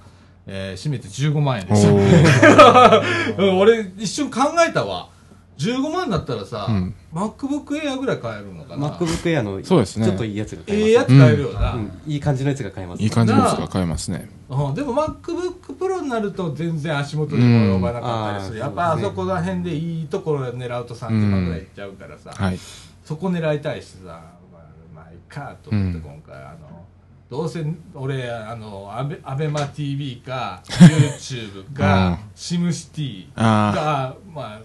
[0.45, 5.09] えー、締めて15万円おで 俺一瞬考えたわ
[5.57, 6.95] 15万だったらさ、うん。
[7.13, 10.05] MacBook Air ぐらい買えるのかあな？MacBook Air のそうですね。
[10.05, 10.87] ちょっといいやつが買えます。
[10.87, 12.01] ええやつ買えるよな、うん。
[12.07, 13.03] いい感じのやつが買えます。
[13.03, 14.29] いい感じのやつが買えますね。
[14.49, 18.59] うん、でも MacBook Pro になると全然足元にも及ばなかったりする、うん。
[18.61, 22.59] やっぱあそこら辺でいいところ狙うと30万ぐらいいっちゃうからさ、はい。
[23.03, 24.63] そこ狙いたいしさ、まあ、
[24.95, 26.01] まあいいかと思ってうん。
[26.01, 26.85] 今回、あの
[27.29, 32.17] どうせ俺あのアベアベマ t v か YouTube か、うん。
[32.35, 34.61] シムシティあがまあ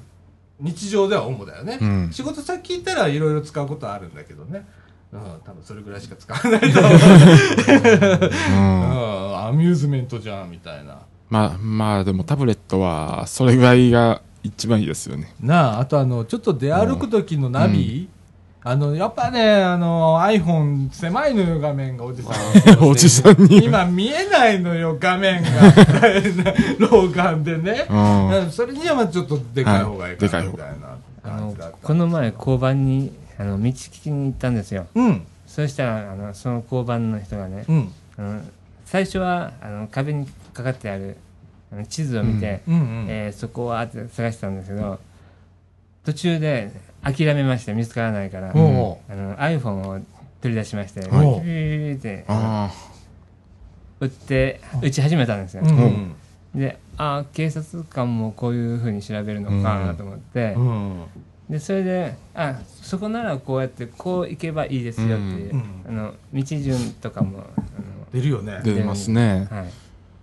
[0.61, 4.67] 日常では主だよね、うん仕事先行ったらいろいろ使うことはあるんだけどね
[5.13, 6.99] うん、多分それぐらいしか使わないと思う、あ。
[8.59, 8.91] うん。
[9.31, 10.99] うん、アミューズメントじゃんみたいな
[11.31, 15.35] まあ、まあ、でもタブレットは、それぐらいが一番いいですよね。
[15.41, 18.09] なああとあのちょっと出歩く時のナビ、
[18.69, 22.35] あのやっぱねあの iPhone 狭いのよ画面がおじさん。
[22.85, 23.65] おじさんに。
[23.65, 25.49] 今見えないのよ画面が。
[26.91, 27.87] 老眼でね、
[28.51, 34.89] それにはまあちょっとでかい方がいいかなみたいなあの感じだったこの前交番にあの道聞きに行ったんですよ。
[34.97, 35.23] うん。
[35.47, 37.93] そしたらあのその交番の人がね、うん。
[38.19, 38.41] あの
[38.85, 41.17] 最初はあの壁にかかってある
[41.89, 44.99] 地図を見て、えーそこはって探してたんですけど
[46.05, 46.73] 途中で
[47.13, 50.01] 諦めまして見つからないから、おうおあの iPhone を
[50.41, 52.71] 取り出しまして、ピピピピってあ
[54.01, 55.63] 打って打ち始めたんですよ、
[56.55, 61.05] でああ警察官もこういうふうに調べるのかなと思って、うん。
[61.49, 65.85] でそれであそこならこうやってこう行けばいいですよっていう、うん。
[65.89, 67.45] あの道順とかも
[68.13, 68.55] 出るよね。
[68.55, 69.47] あ、出ますね。
[69.51, 69.67] はい、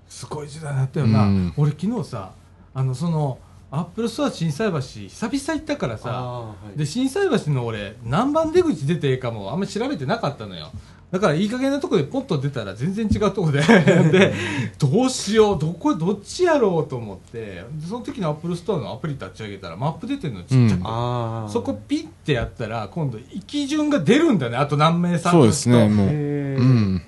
[0.10, 1.54] すごい時代になったよな、うん。
[1.56, 2.34] 俺昨日さ
[2.74, 3.38] あのその
[3.76, 6.12] アップルストア心斎橋久々行ったからさ。
[6.12, 6.78] はい。
[6.78, 10.70] で心斎橋の俺何番出口出てええかもあんまり調べてなかったのよ。
[11.10, 13.62] だからいい加減なとこでポッと出たら全然違うとこで。
[14.14, 14.32] で
[14.78, 17.40] どうしようどこどっちやろうと思って。
[17.40, 21.50] でその時のアップルストアのアプリ立ち上げたらマップ出てるのちっちゃく、うん。
[21.50, 26.08] そこピッてやったら今度行き順が出るんだねあと何名さんそうですね、もう。
[26.10, 27.02] うん。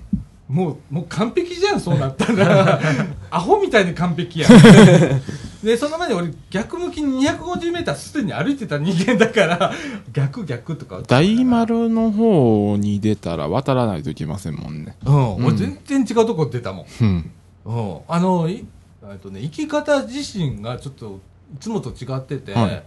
[0.48, 2.80] もう、もう完璧じゃん、そうなったら。
[3.30, 4.50] アホみたいに完璧やん。
[5.62, 9.72] で、その前に俺、逆向きに250メーターすでに歩いてた人間だから、
[10.12, 11.02] 逆逆とか。
[11.06, 14.96] 大丸の方に出たら渡らないといけませんもんね。
[15.04, 16.86] うん、うん俺全然違うとこ出たもん。
[17.00, 17.30] うん。
[17.64, 17.98] うん。
[18.08, 18.66] あの、い
[19.02, 21.20] えっとね、生き方自身がちょっと、
[21.54, 22.82] いつもと違ってて、はい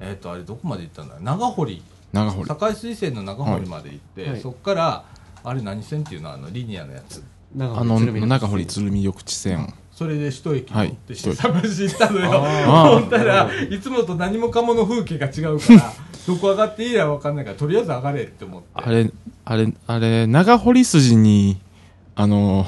[0.00, 1.16] えっと、あれどこまで行ったんだ？
[1.20, 1.82] 長堀。
[2.12, 2.48] 長堀。
[2.48, 5.04] 堺水線の長堀まで行って、はいそっから、
[5.44, 6.32] あれ何線っていうの？
[6.32, 7.22] あの、リニアのやつ。
[7.54, 9.72] 長あの、鶴見長堀鶴見緑地線。
[9.98, 12.30] それで首都駅乗って新探し行ったのよ。
[12.30, 15.92] ほんたら、いつもと何もかもの風景が違うから、
[16.24, 18.68] どこ上がっていいやわかんないから、とりあえず上がれって思って。
[18.74, 19.10] あれ、
[19.44, 21.56] あれ、あれ、長堀筋に、
[22.14, 22.64] あの、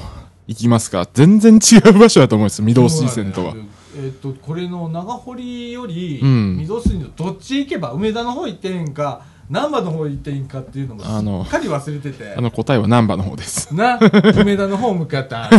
[0.47, 1.07] 行きますか？
[1.13, 2.61] 全然違う場所だと思います。
[2.61, 3.55] 御堂水線とは。
[3.95, 6.57] えっ、と、これの長堀より、うん。
[6.61, 12.35] 御堂筋のどっち行けば、梅田の方行ってへんか、難波の方行ってへんかっていうのもすあのっかり忘れてて。
[12.37, 13.75] あの答えは難波の方です。
[13.75, 15.49] な、梅田の方向かった。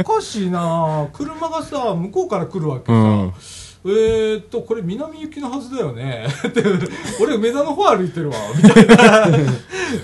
[0.00, 2.92] おかしいな車がさ、向こうから来るわけさ。
[2.92, 3.32] うん。
[3.84, 6.26] えーっと、これ南行きのはずだよね。
[7.22, 9.28] 俺梅田の方歩いてるわ、みたいな。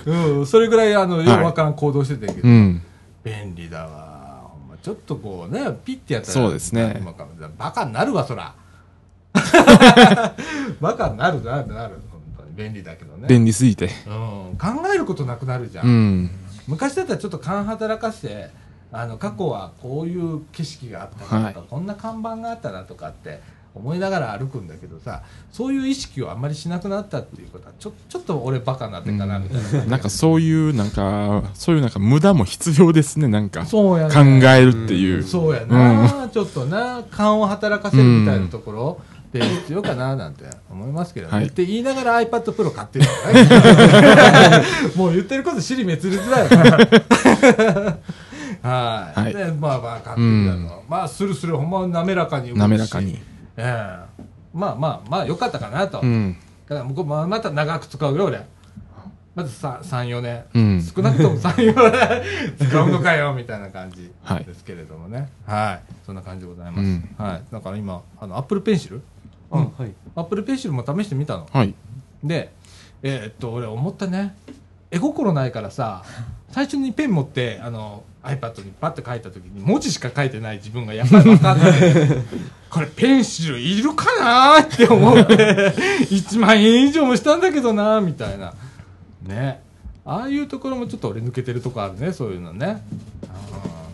[0.39, 2.81] うん、それぐらい、あの、よくわからん行動してたけど、うん。
[3.25, 4.51] 便利だわ。
[4.53, 7.03] ほんまちょっとこうね、ピッてやったら、そうですね
[7.57, 8.53] バカになるわ、そら。
[10.79, 11.95] バカになる、なる、なる。
[12.57, 13.27] 便利だけどね。
[13.27, 13.89] 便利すぎて。
[14.07, 15.85] うん、考えることなくなるじゃん。
[15.85, 16.29] うん。
[16.67, 18.49] 昔だったらちょっと勘働かして、
[18.91, 23.41] あの、過去はこういう景色があったなとか、はいこんな看板があったなとかって
[23.75, 29.87] 思いながら歩くんだけどさ、そういう意識をあんまりしなくなったっていうことは、ちょ、ちょっと俺バカになってんかな、みたいな感じ。
[29.89, 33.65] なんかそういう、なんか、そういうなんか無駄も必要ですね、なんか。
[33.65, 34.13] そうやね。
[34.13, 35.23] 考えるっていう。
[35.23, 41.33] そうやな、ちょっとな、勘を働かせるみたいなところで必要かななんて思いますけどね。
[41.33, 43.11] はいって言いながら iPad Pro 買ってるね。
[44.95, 47.99] もう言ってること尻滅裂だよね。
[48.63, 49.19] はい。
[49.19, 50.83] はいで、まあまあ買ってみたの。
[50.87, 53.19] まあ、スルスルほんま滑らかに滑らかに。
[53.57, 55.99] ええまあまあまあ、よかったかなと。
[56.01, 56.35] うん。
[56.67, 58.45] だから向こうまあまた長く使うよ、俺。
[59.35, 60.43] まずさ3、4年。
[60.55, 61.91] うん少なくとも3、4
[62.57, 65.29] 年使うのかよ、みたいな感じはいですけれどもね。
[65.45, 65.93] はい。
[66.05, 66.79] そんな感じでございます。
[66.81, 67.43] うんはい。
[67.51, 69.01] だから今、あの、アップルペンシル
[69.51, 71.47] あはいアップルペンシルも試してみたの。
[71.51, 71.73] はい。
[72.23, 72.51] で、
[73.03, 74.35] えーっと、俺思ったね。
[74.89, 76.03] 絵心ないからさ、
[76.49, 81.71] 最初にペン持って、あの、iPad にパッて書いた時に文字しか書いてない自分がやっぱり分かんない。
[82.69, 85.71] これペンシルいるかなって思って、
[86.09, 88.53] 1万円以上もしたんだけどなみたいな。
[89.21, 89.61] ね。
[90.03, 92.81] ああいうところもちょっと俺抜けてるとこあるね、そういうのね。
[93.29, 93.86] あ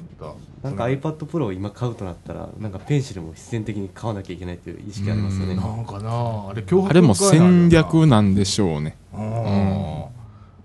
[0.63, 5.55] なんか iPad Pro を今買うとなったらなんかペンシルも必然的に買わなきゃいけないという意識ありますよね。
[5.55, 6.09] なんかな
[6.49, 8.97] あれ脅迫あれも戦略なんでしょうね。
[9.13, 10.05] うん。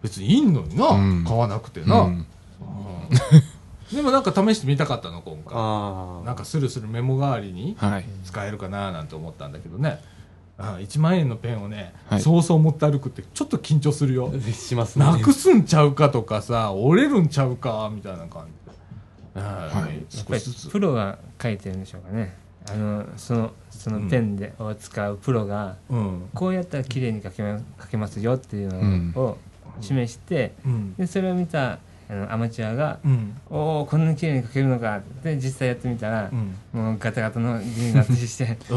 [0.00, 1.24] 別にいいのにな、うん。
[1.24, 2.12] 買わなくてな、うん。
[2.12, 2.26] うん。
[3.96, 5.52] でもなんか試してみたかったの今回。
[5.56, 8.04] あなんかスルスルメモ代わりにはい。
[8.24, 9.98] 使えるかななんて思ったんだけどね、
[10.58, 12.20] あ1万円のペンをね、はい。
[12.20, 14.32] そうそう持って歩くってちょっと緊張するよ。
[14.32, 15.04] あ しますね。
[15.04, 18.52] なくすんちゃうかとかさ折れるんちゃうかみたいな感じ。
[18.57, 18.57] で、
[19.40, 19.94] はい。
[20.16, 22.36] やっぱりプロが書いてるんでしょうかね。
[22.70, 26.28] あのそのそのペンで、を使うプロがうん。
[26.34, 29.38] こうやったら綺麗に書けま書けますよっていうのを
[29.80, 30.94] 示して、うん。
[30.94, 31.78] でそれを見た
[32.10, 36.54] あのアマチュアがうん「おおこんなに綺麗に書けるのか」で実際やってみたらう、ん。
[36.72, 38.58] もうガタガタの字になったりして、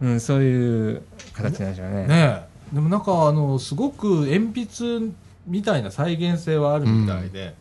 [0.00, 2.06] うんそういう形なんでしょうね。
[2.06, 2.74] ねえ。
[2.74, 5.12] でもなんかあのすごく鉛筆
[5.46, 7.54] みたいな再現性はあるみたいで、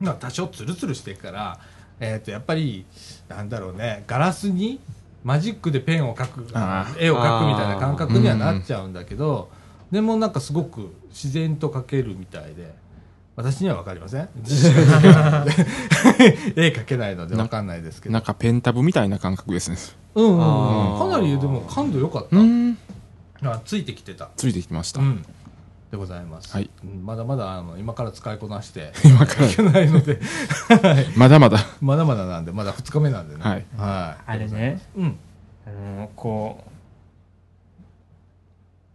[0.00, 1.58] まあ多少ツルツルしてるから、
[2.00, 2.84] えー、とやっぱり
[3.28, 4.80] なんだろうねガラスに
[5.22, 6.46] マジックでペンを描く
[6.98, 9.50] 絵を描くみたいな感覚にはなっちゃうんだけど、
[9.90, 12.72] でもなんかすごく自然と描けるみたいで
[13.36, 14.28] 私には分かりません？
[16.56, 18.12] 絵描けないので分かんないですけど。
[18.14, 19.76] なんかペンタブみたいな感覚ですね。
[20.14, 22.28] うんうんかなりでも感度良かっ
[23.42, 24.30] た、ついてきてた。
[24.36, 25.00] ついてきました。
[25.00, 25.04] う。
[25.04, 25.24] ん、
[25.90, 26.70] でございます、はい。
[26.84, 29.46] うんまだまだあの今から使いこなして 今から。
[29.46, 30.20] いけないので。
[31.16, 31.58] まだまだ。
[31.82, 33.42] まだまだなんでまだ2日目なんでね。
[33.42, 34.80] はい、はあれね。
[34.96, 35.18] いうん、
[35.66, 36.64] あのこ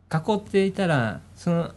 [0.09, 1.71] う囲っていたらその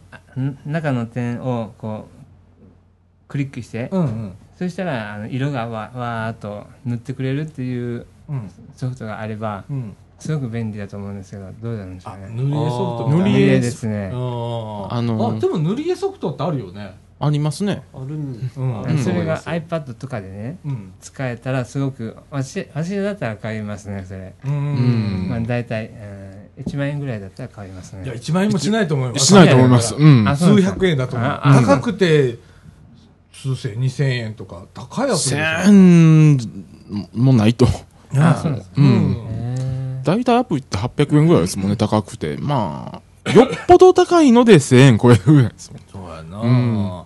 [0.65, 4.33] 中の点をこうクリックして、うんうん。
[4.55, 8.49] そしたらあの色がわわーっと塗ってくれるっていううん。
[8.73, 12.29] ソフトがあればうんすごく便利だと思うんですけどどうなんでしょあうね。
[12.29, 14.09] 塗り絵ソフト塗り絵ですね。
[14.13, 16.97] うんあのあでも塗り絵ソフトってあるよね。
[17.21, 17.83] ありますね。
[17.93, 18.49] あるん。
[18.55, 18.97] うん。
[18.97, 20.93] それが iPad とかでねうん。
[21.01, 24.53] 使えたらすごく私私だったら買いますねそれ、うん。
[24.53, 24.55] う
[25.25, 25.29] ん。
[25.29, 25.91] まあ、大体、う
[26.61, 26.63] ん。
[26.63, 28.05] 1万円ぐらいだったら買いますね。
[28.05, 29.25] いや1万円もしないと思います。
[29.25, 29.95] しないと思います。
[29.95, 30.25] うん。
[30.35, 31.27] 数百円だと思う。
[31.27, 32.37] ああ高くて
[33.33, 35.37] 数千2000円とか高いやつでしょ。
[35.65, 36.37] 千
[37.13, 37.67] もないと。
[38.15, 38.71] あそうです。
[38.77, 38.85] うん。
[38.85, 39.48] へ
[40.03, 42.37] 大体アプリって800円ぐらいですもんね、高くて。
[42.37, 45.81] まあ、よっぽど高いので1000円超えるぐらいですもん。
[45.91, 47.03] そうやな、うん。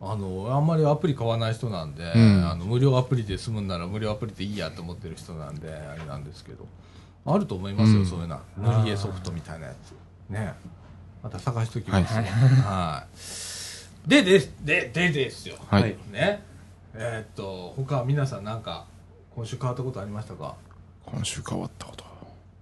[0.00, 2.48] あのあんまりアプリ買わない人なんで、うん。
[2.50, 6.66] あの無料アプリで済むんなら無料アプリでいいやと思ってる人なんであれなんですけど。
[7.26, 8.06] あると思いますよ、うん。
[8.06, 8.40] そういうの。
[8.56, 10.32] 塗り絵ソフトみたいなやつ。
[10.32, 10.54] ね。
[11.22, 12.22] また探しておきますよ。
[12.22, 12.30] はい。
[12.30, 13.06] は
[14.06, 15.56] い、でですででですよ。
[15.68, 15.82] はい。
[15.82, 16.42] はいね。
[16.94, 18.86] えーっと他皆さんなんか
[19.34, 20.54] 今週変わったことありましたか？
[21.04, 22.07] 今週変わったこと。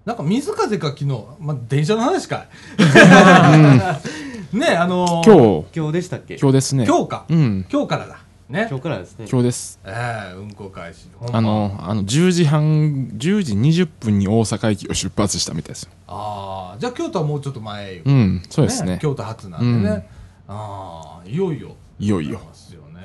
[0.06, 2.48] なんか水風か昨日、まあ、電車の話かい。
[4.56, 6.36] ねあのー今日、今日でしたっけ？
[6.40, 6.86] 今日ですね。
[6.86, 7.66] 今日か、うん。
[7.68, 8.18] 今日からだ。
[8.48, 8.68] ね。
[8.70, 9.26] 今日からですね。
[9.28, 9.80] 今日です。
[9.84, 11.08] ええ運行開始。
[11.32, 15.90] あの、あの、10時半、10時20分に大阪駅を出発したみたいですよ。
[16.06, 19.00] ああじゃあ京都はもうちょっと前よ、うん、そうですね。
[19.02, 20.08] 京都発なんでね、
[20.48, 20.54] うん。
[20.54, 21.74] ああいよいよ。
[21.98, 22.40] いよいよ。
[22.46, 23.00] ますよね。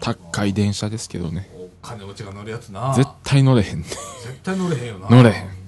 [0.00, 1.48] 高い電車ですけどね。
[1.54, 2.92] お金持ちが乗るやつな。
[2.96, 3.84] 絶対乗れへん。
[3.84, 3.96] 絶
[4.42, 5.08] 対乗れへんよな。
[5.08, 5.44] 乗れへん。
[5.44, 5.61] も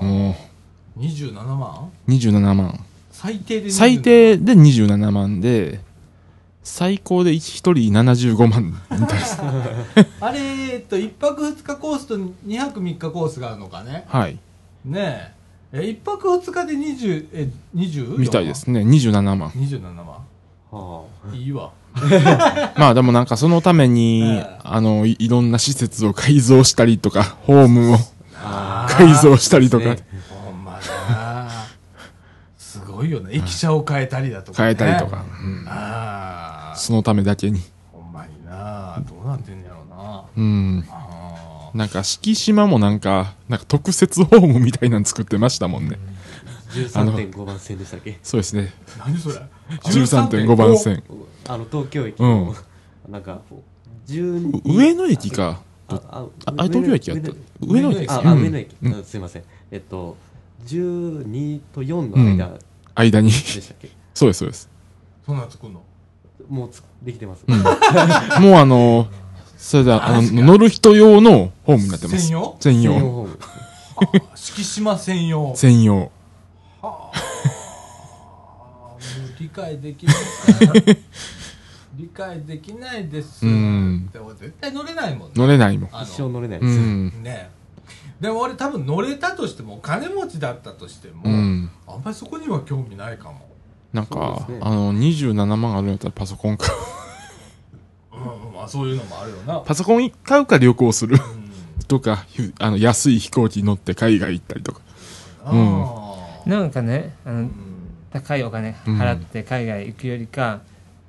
[0.00, 1.90] 27万？
[2.06, 2.84] う27万。
[3.12, 5.80] 最低で27最低で27万で、
[6.62, 9.40] 最高で1人75万みたいです。
[10.20, 14.04] あれえっと1泊2日コースと2泊3日コースがあるのかね？
[14.08, 14.38] はい。
[14.84, 15.32] ね
[15.72, 18.18] ええ1泊2日で20え 20?
[18.18, 18.80] みたいですね。
[18.80, 19.50] 27万。
[19.50, 20.06] 27万
[20.70, 21.70] はあいいわ
[22.76, 27.98] まあでもなんかそのためにええ、あの、いいろんな施設を改造したりとか、ホームをあ
[28.88, 29.86] 改造したりとか。
[29.86, 31.50] ね、ほんまだ
[32.56, 33.30] すごいよね。
[33.32, 35.64] 駅舎を変えたりだとか、ね、変えたりとか、うん。
[35.68, 37.60] ああそのためだけに。
[37.92, 39.02] ほんまにな。
[39.08, 40.24] どうなってんやろうな。
[40.36, 40.84] うん。
[40.90, 45.98] あなんか、敷島もなんか、なんか特設ホームみたいなの作ってましたもんね。
[46.70, 48.18] 13.5番線でしたっけ？
[48.22, 48.72] そうですね。
[48.98, 49.36] ー何それ
[49.82, 51.02] ？13.5番線。
[51.48, 52.28] あの東京駅うん。
[52.46, 52.54] の、
[53.08, 53.40] なんか
[54.06, 55.60] 12上野駅か。
[55.88, 57.32] ああああれ東京駅やった？
[57.60, 58.10] 上野駅上野駅。
[58.10, 59.42] あ、上野駅、すいません。
[59.70, 60.16] えっと
[60.66, 62.58] 12と4の間で
[62.94, 63.30] 間に。
[63.30, 64.68] したっけ、 そうです、そうです。
[65.24, 65.82] そんなん作んの？
[66.48, 67.58] もうつできてます、うん。
[68.42, 69.08] もうあの、
[69.56, 72.20] それでは、あの、乗る人用のホームになってます。
[72.26, 72.56] 専用？
[72.60, 73.28] 専用。
[74.34, 75.52] 敷島専用。
[75.56, 76.10] 専用。
[76.82, 77.12] はあ。
[78.90, 80.98] もう理解できません
[81.96, 83.46] 理解できないです。
[83.46, 84.10] うん。
[84.12, 85.34] でも絶対乗れないもんね。
[85.36, 85.90] 乗れないもん。
[85.92, 86.04] あの。
[86.04, 87.22] 一生乗れないでうすよ、ん。
[87.22, 87.50] ね。
[88.20, 91.70] でも俺多分乗れたとしてもお金持ちだったとしても、うん。
[91.86, 93.46] あんまりそこには興味ないかも、
[93.92, 94.58] なんそうか、ですね。
[94.62, 96.72] あの、27万あるんやったらパソコン買う。
[98.12, 101.16] うん、まあそういうのもあるよな、パソコン買うか旅行する。
[101.16, 101.84] うん。
[101.84, 104.80] とか、ひあの、安い飛行機乗って海外行ったりとか。
[105.50, 105.84] うん。
[105.84, 106.16] あ
[106.46, 107.52] なんかねあのーうん。
[108.12, 110.60] 高いお金払って海外行くよりか、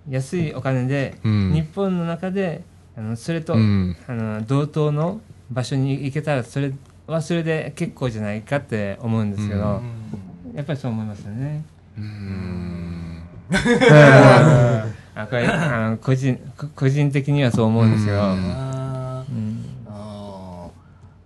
[0.09, 1.53] 安いお金で、うん。
[1.53, 2.63] 日本の中で
[2.97, 3.95] あのそれと、うん。
[4.07, 6.71] あの同等の場所に行けたらそれ
[7.07, 9.81] はそれで結構じゃないかって思うんですけど、
[10.53, 11.63] やっぱりそう思いますよね。
[11.97, 13.21] うん。
[15.15, 18.23] あこれあの個人こ個人的にはそう思うんですけど、うん。
[18.23, 19.63] あーうん。
[19.87, 20.69] あ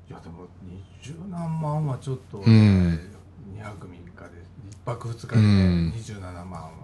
[0.09, 0.11] ー。
[0.11, 2.41] いやでも二十何万はちょっと、ん。
[2.41, 2.97] 2
[3.61, 5.93] 泊3日で1泊2日でうん。
[5.95, 6.69] 27万は。
[6.69, 6.80] う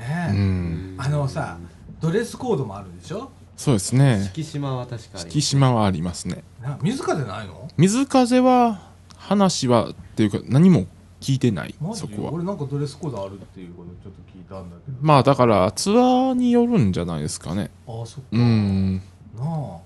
[0.00, 0.94] ねえ、ん。
[0.98, 1.58] あのさ
[2.00, 3.30] ドレスコードもあるでしょ？
[3.56, 4.30] そうですね。
[4.32, 6.42] 敷島は確かに敷島はありますね。
[6.62, 7.68] な水風ないの？
[7.76, 10.86] 水風は、話は、っていうか、何も
[11.20, 12.00] 聞いてないマ、ジ？
[12.00, 12.32] そこは。
[12.32, 17.70] 俺なんかドレスコードあるっていうことちょっと聞いたんだけどまあ、だから、ツアーによるんじゃないですかね。
[17.86, 18.96] ああそっか、うん。
[18.96, 19.02] な
[19.44, 19.76] あ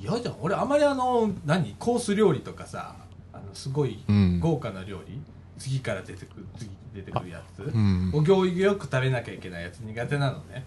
[0.00, 1.74] 嫌じゃん俺あまりあの何？
[1.80, 2.94] コース料理とかさ
[3.32, 4.38] あのすごいうん。
[4.38, 5.20] 豪華な料理、
[5.60, 8.10] 次から出てくる次出てくるやつ、うん。
[8.12, 10.66] お行儀よく食べなきゃいけないやつ苦手なのね。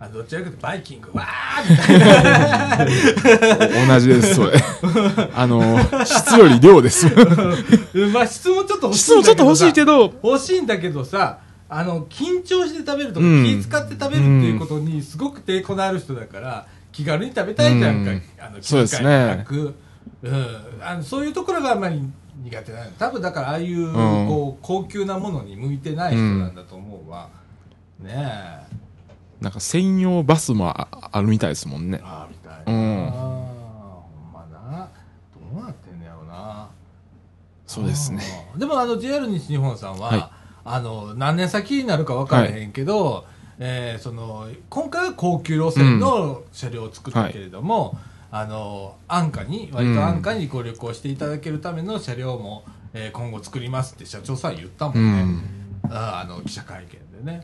[0.00, 1.10] あどちらかというとバイキング。
[1.12, 3.86] わーみたいな。
[3.86, 4.52] 同じです、それ。
[5.34, 7.06] あの、質より量です。
[7.06, 7.10] う
[8.08, 10.08] んまあ質もちょっと欲しい質もちょっと欲しいけど。
[10.08, 13.44] ど、欲しいんだけどさあの緊張して食べるとか、うん。
[13.44, 18.22] 気使って食べるっていうことにすごく抵抗のある人だから気軽に食べたいじゃんか、うん。
[18.40, 19.02] あのそうですね。
[19.02, 19.74] 気遣いなく。
[20.22, 20.46] うん、
[20.82, 22.02] あのそういうところがあんまり
[22.42, 22.90] 苦手なの。
[22.92, 23.94] 多分だからああいう,、ん。
[24.28, 27.28] こう高級なものに向いてない人なんだと思うわ、
[28.00, 28.80] ねえ。
[29.40, 32.00] なんか専用バスもああるみたいですもんね。
[32.02, 32.62] ああみたい。
[32.66, 33.06] うん。
[33.06, 34.88] な、ほんまな。
[35.54, 36.68] どうなってんのやろな。
[37.66, 38.22] そうですね。
[38.56, 40.30] でもあの JR 西日本さんは、はい。
[40.64, 43.24] あの何年先になるか分からへんけど、
[43.58, 47.98] えーその今回は高級路線の車両を作ったけれども、
[48.32, 52.64] あの安価に割と安価にご旅行していただけるための車両も、
[52.94, 55.42] えー今後作りますって社長さん言ったもうんね、ん。
[55.84, 57.42] あーあの記者会見でね。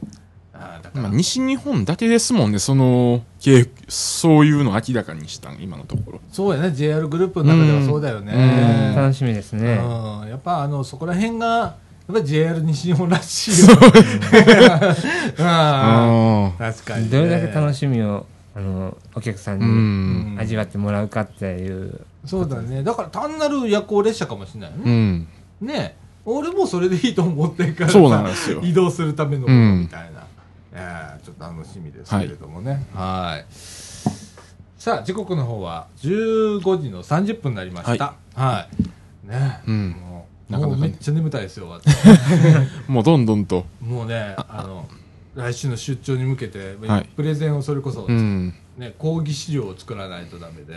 [0.53, 6.21] あーだから、まあ、西日本だけですもんね、その、けそういうの明らかにしたん、今のところ。
[6.31, 9.75] そうやね JR グループの中ではそうだよね、楽しみですね。
[9.75, 11.77] うん、やっぱあのそこら辺がや
[12.13, 13.77] っぱり JR 西日本らしいよ。
[15.45, 17.11] あああ確かに、ね。
[17.11, 18.27] どれだけ楽しみを
[18.57, 20.41] あのお客さんにん。
[20.41, 22.83] 味わってもらうかっていう、そうだね。
[22.83, 25.11] だから単なる夜行列車かもしれないようね。
[25.13, 25.29] ん。
[25.61, 30.27] ね俺もそれでいいと思ってるからさそうなんですよ移動するためのものみたいな。
[30.73, 32.87] えーちょっと楽しみですけれどもね。
[32.95, 33.45] はい。
[34.79, 38.15] さあ、時刻の方は15時の30分になりました。
[38.35, 38.67] は
[39.25, 39.29] い。
[39.29, 41.95] ねうんもうなかなかねもうめっちゃ眠たいですよ、私
[42.89, 43.67] もうどんどんと。
[43.83, 44.89] もうね、あの、
[45.37, 48.55] 来週の出張に向けて、はいプレゼンをそれこそ、うん。
[48.79, 50.75] ね、講義資料を作らないとダメで、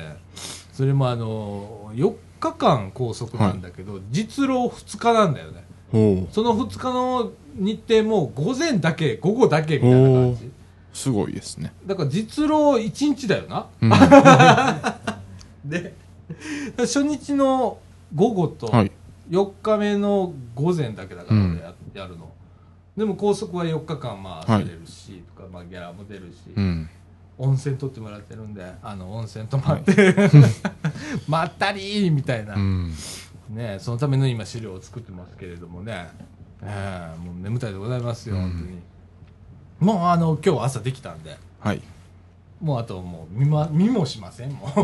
[0.74, 5.64] それもあの、4日間拘束なんだけど、実労2日なんだよね。
[5.92, 10.52] おその2日の日程も午前だけ、午後だけみたいな感じ。
[10.94, 11.74] すごいですね。
[11.86, 13.68] だから実労1日だよな。
[13.82, 13.90] うん。
[15.70, 15.96] で、
[16.78, 17.80] 初日の
[18.14, 18.92] 午後と、はい。
[19.30, 21.40] 4日目の午前だけだから
[21.94, 22.32] やるの
[23.00, 26.90] でも高速は4日間まあはい出れるし、とか、まあ、ギャラも出るし、うん。
[27.38, 30.14] 温泉取ってもらってるんであの温泉泊まって、
[31.26, 32.94] まったりーみたいな、うん。
[33.52, 36.10] ねそのための今資料を作ってますけれどもね、
[36.62, 38.42] ええもう眠たいでございますよ、うん。
[38.42, 38.52] 本
[39.80, 39.94] 当に。
[39.94, 41.38] もうあの今日朝できたんで。
[41.62, 41.82] はい。
[42.62, 44.80] もうあともう見,、ま、見もしませんもう。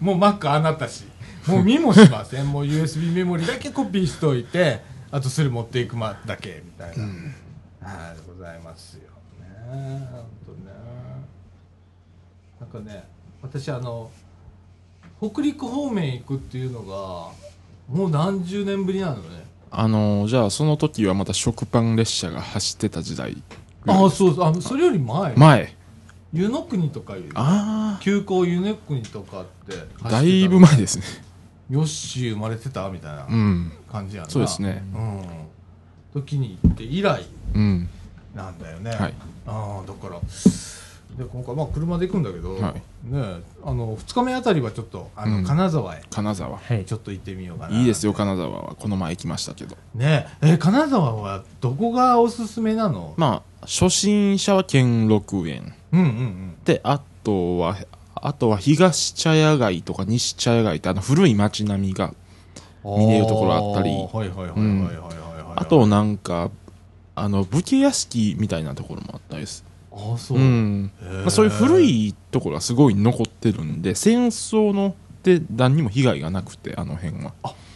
[0.02, 1.04] もう Mac あなたし。
[1.46, 2.50] もう見もしません。
[2.50, 4.80] もう USB メモリだけコピーしといて
[5.14, 9.02] あとそれ持っていくまだけみたいな、はいございますよ。
[9.40, 10.08] ね。
[10.10, 10.72] 本当ね。
[12.60, 13.04] なんかね
[13.40, 14.10] 私あの
[15.20, 17.30] 北陸方面行くっていうのが
[17.88, 19.44] もう何十年ぶりなのね。
[19.70, 23.40] あのーじゃあその時はまた食パン列車が走ってた時代。
[23.86, 25.36] ああそうあそれより前。
[25.36, 25.76] 前。
[26.32, 29.76] 湯の国とかよりあ急行湯の国とかって
[30.10, 31.04] だいぶ前ですね。
[31.70, 32.88] ヨッシー生まれてた？
[32.90, 33.72] みたいなうん。
[33.90, 34.82] 感じやなそうですね。
[34.94, 35.22] うん
[36.12, 37.88] 時に行って以来うん。
[38.34, 39.14] なんだよね、はい
[39.46, 40.20] ああだから
[41.16, 42.72] で今回まあ車で行くんだけど、はい
[43.04, 46.58] ねあの2日目あたりはちょっとあの、うん金沢へ金沢。
[46.58, 48.74] はいちょっと行ってみようかないいですよ、金沢は。
[48.74, 49.76] この前行きましたけど。
[49.94, 53.14] ねえ金沢はどこがおすすめなの？
[53.16, 55.72] まあ、初心者は兼六園。
[55.92, 57.76] うんうんうんで、あとは、
[58.26, 62.14] あとは東茶屋街とか西茶屋街ってあの古い街並みが、
[62.82, 63.90] 見れるところあったり。
[63.90, 66.50] あーはいはいはいはいはいはいはい、あとなんか、
[67.14, 69.62] あの、武家屋敷みたいなところもあったりです。
[69.92, 70.90] ああそう、うん。
[71.02, 77.34] まあ、そういう古いところがすごい残ってるんで、戦争ので何にも被害がなくて、あの辺は。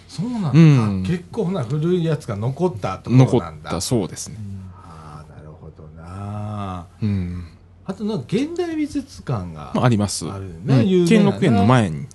[0.09, 1.05] そうなんだ、うん。
[1.07, 3.69] 結構な古いやつが残ったとこ残ろなんだ。
[3.69, 3.81] った。
[3.83, 4.39] そうですね。
[4.83, 6.87] ああなるほどな。
[7.03, 7.45] うん。
[7.89, 10.31] あとなんか現代美術館がまあ、あります。
[10.31, 10.67] あるうん。
[10.67, 12.07] ね有名な兼六園の前に。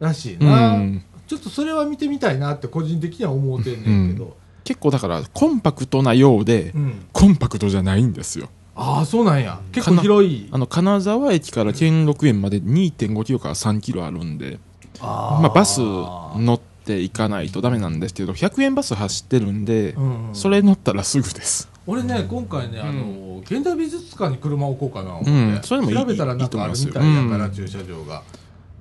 [0.00, 1.04] らしいうな、ん。
[1.28, 7.06] ちょっとそれは見てみたいなって個人的には思うてんねんけど、結構だから、コンパクトなようで、うん。
[7.12, 8.48] コンパクトじゃないんですよ。
[8.74, 9.60] ああそうなんや。
[9.70, 10.48] 結構広い。
[10.50, 14.58] あの、金沢駅から兼六園まで2.5キロから3キロあるんで、
[15.00, 20.34] まあ、バス乗って行かないとダメなんですけど、100円バス走ってるんで、うんうん。
[20.34, 21.68] それ乗ったらすぐです。
[21.90, 28.22] 俺ね今回ねあの、現代美術館に車を置こうかな思って、調べたらなんかあるみたいやから、駐車場が。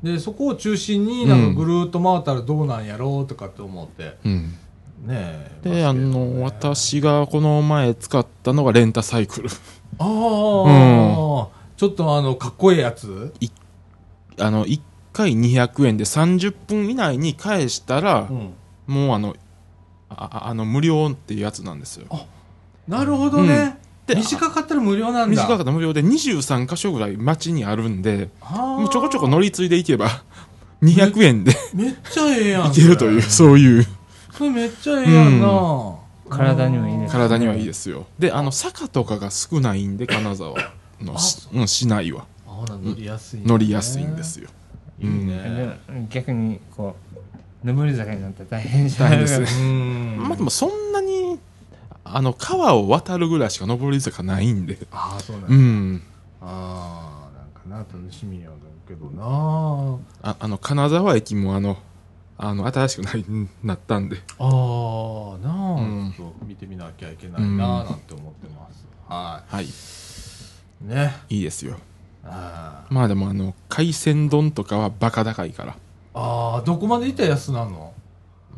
[0.03, 4.17] でそこを中心になんかぐるーっと回ったらどうなんやろうとかって思って。
[4.23, 4.53] うん。
[5.05, 9.49] ねえで、あの、私がこの前使ったのがレンタサイクル。
[9.97, 10.05] ああ、
[11.77, 13.33] ちょっとあのかっこいいやつ？
[14.37, 14.79] あの、1
[15.13, 18.53] 回200円で30分以内に返したらう、ん。
[18.87, 19.35] もうあの、
[20.09, 22.07] あああの、無料っていうやつなんですよ。
[22.89, 23.77] なるほどね、
[24.07, 25.35] で短かったら無料なんだ。
[25.35, 28.81] 短かったら無料で23箇所ぐらい街にあるんで、はあ。
[28.81, 30.09] もうちょこちょこ乗り継いでいけば、
[30.81, 33.77] 200円でめっちゃええやん いけるという、そそういう。
[33.81, 33.87] れ
[34.31, 35.95] それめっちゃええやんな、
[36.29, 37.07] 体にもいいね。
[37.07, 38.07] 体にはいいですよ。
[38.17, 40.55] で、あの、坂とかが少ないんで、金沢
[40.99, 42.25] のしうん市内は。
[42.47, 44.49] 乗りやすい、乗りやすいんですよ。
[44.99, 46.95] いいね、でも逆にこ
[47.63, 49.47] う上り坂になったら大変じゃないですね。
[49.59, 50.17] うん。
[50.27, 50.69] まあでもそん
[52.13, 56.01] あの、川を渡るぐらいしか登り坂ないんで、ああそうなんうや、ん。
[56.41, 57.37] ああ
[57.69, 58.49] なんかな楽しみや
[58.87, 59.99] けどな。
[60.23, 61.77] ああの、金沢駅もあの、
[62.37, 63.25] あの、新しくなり
[63.63, 66.13] なったんで、ああなあ、うん。
[66.15, 69.67] ちょっと見てみなきゃいけないなあなんて思ってます、ははい、い
[70.87, 71.15] ね。
[71.29, 71.77] いいですよ。
[72.23, 75.75] あまあでもあの、海鮮丼とかはバカ高いから、
[76.13, 77.93] あーどこまで行ったら安なの？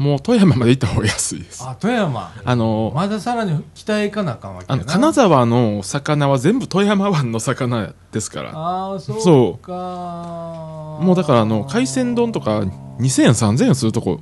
[0.01, 1.63] もう富山まで行った方が安いです。
[1.63, 2.33] あ富山？
[2.43, 8.51] あの、まださらに北へ行かなあかんわけあの、金沢の魚は全部富山湾の魚ですから。
[8.57, 14.19] ああそうそかもうだからあの、海鮮丼とか2000円3000円するとこ、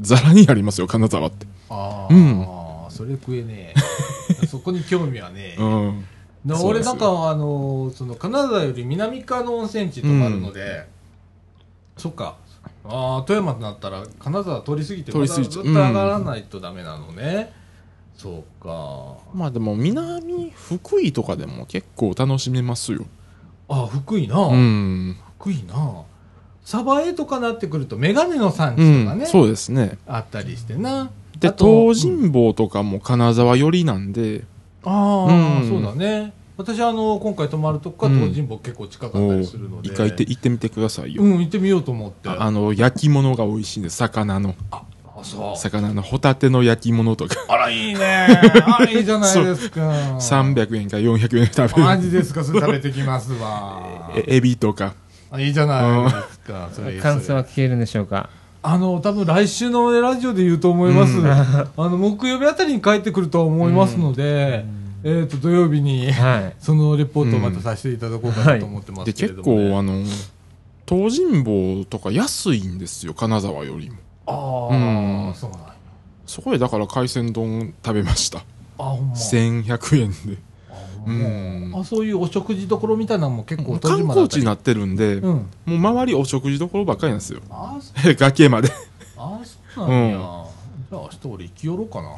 [0.00, 1.46] ザラにありますよ、金沢って。
[1.68, 2.46] ああ、うん。
[2.88, 3.74] それ食えね
[4.40, 4.46] え。
[4.48, 6.06] そこに興味はねえ、うん。
[6.64, 10.88] 俺なんかあのその金沢より南側の温泉地とかあるので、
[11.98, 12.36] そっか
[12.88, 17.52] ああ富山となったら金沢通り過ぎてまたずっと上がらないとダメなのね、
[18.16, 19.18] そうか。
[19.34, 23.04] まあでも南、福井とかでも結構楽しめますよ。
[23.68, 25.16] ああ福井な、うん。
[25.38, 26.02] 福井な。
[26.64, 29.98] 鯖江とかなってくると眼鏡の産う地とかね、ん、そうですね。
[30.06, 31.10] あったりしてな。
[31.38, 34.44] で、東尋坊とかも金沢寄りなんで、
[34.82, 35.68] ああ、うん。
[35.68, 41.22] そうだね私あの今回泊まるとこから東尋坊結構近かったおりするので、一回行って行ってみてくださいよ。
[41.22, 42.28] うん行ってみようと思って。
[42.28, 44.56] ああの、焼き物が美味しいんで、魚の。
[44.72, 44.82] あ
[45.22, 45.56] そう。
[45.56, 48.26] 魚のホタテの焼き物とか、あらいいね。
[48.76, 49.80] あいいじゃないですか。
[50.18, 51.84] 300円か400円で食べる。
[51.84, 52.42] マジですか？
[52.42, 54.10] それ食べてきますわ。
[54.18, 54.94] えエビとか。
[55.30, 56.70] あいいじゃないですか。
[56.72, 58.30] それ感想は聞けるんでしょうか？
[58.62, 61.30] あの多分来週のラジオで言うと思います、うん。
[61.30, 64.64] あの木曜日あたりに帰ってくるとは思いますので、
[65.04, 66.56] えー、と土曜日にはい。
[66.58, 69.70] そのレポートをまたさせていただこうかなと思ってますでけれ結ども、ね。
[69.70, 70.04] 構あの
[70.88, 73.96] 東尋坊とか安いんですよ金沢よりも。
[74.26, 75.34] ああ、うん。
[75.34, 75.74] そうなんや。
[76.26, 78.38] そこでだから海鮮丼食べました。
[78.78, 79.14] あほんま。
[79.14, 80.16] 1100円で。
[81.06, 81.72] ううん。
[81.74, 85.34] あそういうお食事どころみたいなのも結構観光地になってるんで、うん。
[85.34, 87.40] もう周りお食事どころばっかりなんですよ。
[87.50, 87.78] あ
[88.18, 88.70] 崖まで。
[89.16, 89.40] あ
[89.74, 90.20] そうなんや、うん。
[90.20, 92.16] じゃあ明日俺行きよろうかな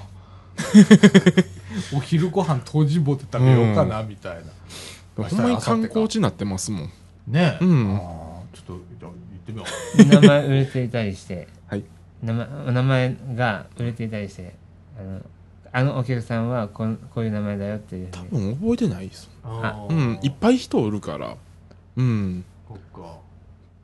[1.94, 5.24] お昼ご飯東尋坊で食べようかな、みたいな。
[5.24, 6.90] ほんまに観光地になってますもん。
[7.26, 8.00] ねえ、うん。
[8.52, 9.64] ちょっとじゃあ行ってみよ
[9.98, 10.22] う。
[10.22, 11.84] 名前売れていたりして、はい。
[12.22, 14.54] 名前お名前が売れていたりして。
[14.98, 15.20] あの
[15.72, 18.08] あのお客さんはこんこういう名前だよっていう。
[18.10, 19.30] 多分覚えてないです。
[19.88, 21.36] うんいっぱい人おるから。
[21.96, 22.44] うん。
[22.68, 23.18] そっか。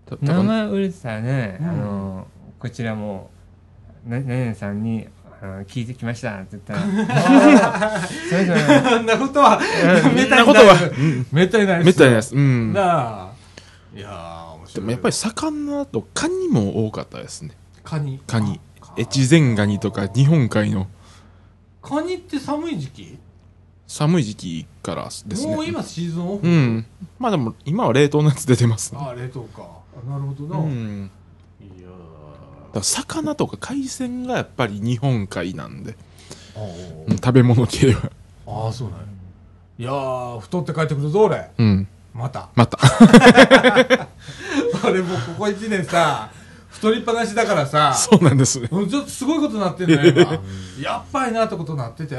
[0.07, 1.69] た名前売れてたらね、うん。
[1.69, 2.27] あの
[2.59, 3.31] こちらも
[4.07, 5.07] な何々さんに
[5.67, 6.81] 聞いてきましたって言ったら。
[8.89, 9.61] そんなことは
[10.15, 11.27] めったにない。
[11.33, 12.35] めったにないめったにないです。
[12.35, 12.73] うん。
[12.73, 13.33] なあ。
[13.95, 17.53] いやでもやっぱり魚とカニも多かったですね。
[17.83, 18.21] カニ。
[18.27, 18.61] カニ。
[18.83, 20.87] あ越前ガニとか日本海の。
[21.83, 23.19] カニって寒い時期？
[23.87, 25.55] 寒い時期からですね。
[25.55, 26.87] もう今シーズンオフ、うん。
[27.19, 29.01] まあでも今は冷凍のやつ出てますね。
[29.01, 29.63] ああ冷凍か。
[29.97, 31.11] あなるほどな、いうん
[32.73, 35.97] から魚とか海鮮がやっぱり日本海なんで、
[37.11, 38.11] 食べ物系は。
[38.47, 39.07] ああそうなんや。
[39.79, 41.51] いやー太って帰ってくるぞ俺。
[41.59, 41.89] うん。
[42.15, 42.49] また。
[42.55, 42.79] また。
[44.85, 46.31] 俺もうここ1年さ
[46.71, 47.93] 太りっぱなしだからさ。
[47.97, 48.61] そうなんです。
[48.61, 50.41] ちょっとすごいことになってんのよ今。
[50.81, 52.17] やっばいなってことになってて。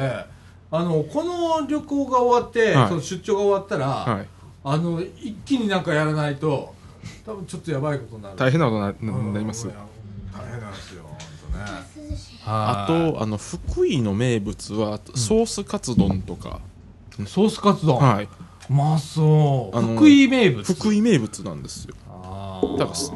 [0.69, 2.89] あのこの旅行が終わって、はい。
[2.89, 4.27] その出張が終わったら、はい。
[4.63, 6.75] あの一気になんかやらないと
[7.25, 8.35] 多分ちょっとやばいことになる。
[8.35, 9.75] 大変なことになりますいや
[10.37, 11.17] 大変なんですよ本
[11.53, 11.65] 当ね。
[12.45, 16.61] あとあの福井の名物はソースカツ丼とか、
[17.25, 18.25] ソースカツ丼、はい。
[18.69, 19.81] うまそう。
[19.95, 20.63] 福井名物？
[20.63, 21.95] 福井名物なんですよ。
[22.09, 23.11] あだからす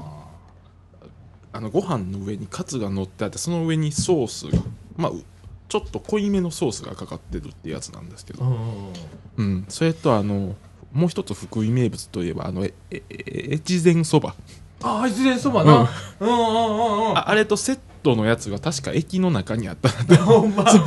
[1.54, 4.62] あのご飯の上にカツが乗ってあってその上にソースが
[4.96, 5.24] まあう
[5.68, 8.94] ちょっと濃いめのソースがかかってるってやつなんですけど、うんうんうん。
[9.38, 10.56] うん、それとあの
[10.94, 14.36] もう一つ福井名物といえばあのえええ越前そば
[14.84, 17.18] ああ越前そばな、うん、うんうんうんうん。
[17.18, 19.90] ああれとセットのやつが確か駅の中にあった。
[19.90, 20.70] な とほんま。
[20.70, 20.84] そう。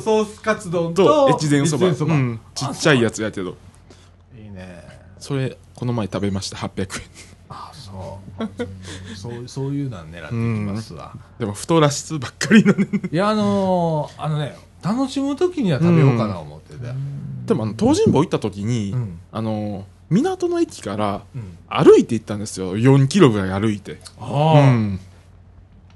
[0.00, 1.92] ソースカツ丼と越前そば。
[2.54, 3.56] ちっちゃいやつやけど。
[4.36, 4.84] いいね。
[5.18, 6.56] それこの前食べました。
[6.56, 6.88] 800円。
[7.48, 8.48] あそう。
[9.16, 12.86] そうそういうのは狙っていきますわ、でも太らしつばっかりのね。
[13.10, 16.92] いやあのー、あのね楽しむ時には食べようかな思ってて。
[17.46, 19.18] でもあの東尋坊行った時に、うん。
[19.32, 21.56] あの港の駅からうん。
[21.68, 22.76] 歩いて行ったんですよ。
[22.76, 23.92] 4キロぐらい歩いて。
[23.92, 24.54] うあ。
[24.58, 25.00] あ、ん。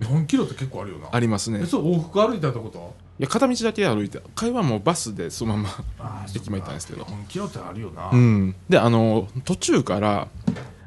[0.00, 1.08] 4キロって結構あるよな。
[1.10, 1.60] ありますね。
[1.62, 2.94] えそう往復歩いたってこと？
[3.18, 5.68] いや片道だけ歩いて会話もバスでそのまま
[6.00, 7.02] あ駅まで行ったんですけど。
[7.04, 8.54] 4キロってあるよな、うん。
[8.68, 10.28] であの途中から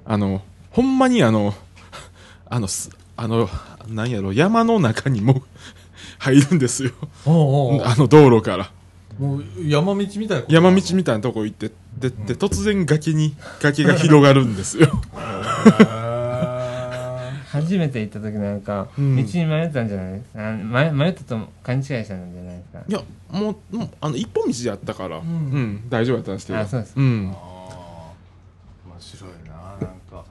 [0.06, 1.54] あのほんまにあの
[2.50, 3.50] あのすあの
[3.88, 5.42] なんやろ山の中にも
[6.20, 6.92] 入るんですよ。
[7.26, 8.72] あの道路から
[9.20, 14.88] もう山道みたいな山道みたいなとこ行ってでで突然崖に崖が広がるんですよ。
[14.88, 15.98] へ
[17.50, 19.16] 初めて行った時なんか、うん。
[19.16, 20.14] 道に迷ったんじゃない？
[20.20, 22.84] です迷迷ったと勘違いしたんじゃないですか？
[22.88, 23.02] いや
[23.32, 25.84] もうもうあの一本道やったから、うん。
[25.90, 26.60] 大丈夫だったんですけど。
[26.60, 27.00] あそうです。
[27.00, 27.02] ん。
[27.02, 30.26] ーあー面白いななんか。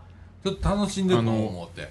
[0.45, 1.91] ちょっと楽しんでると思って。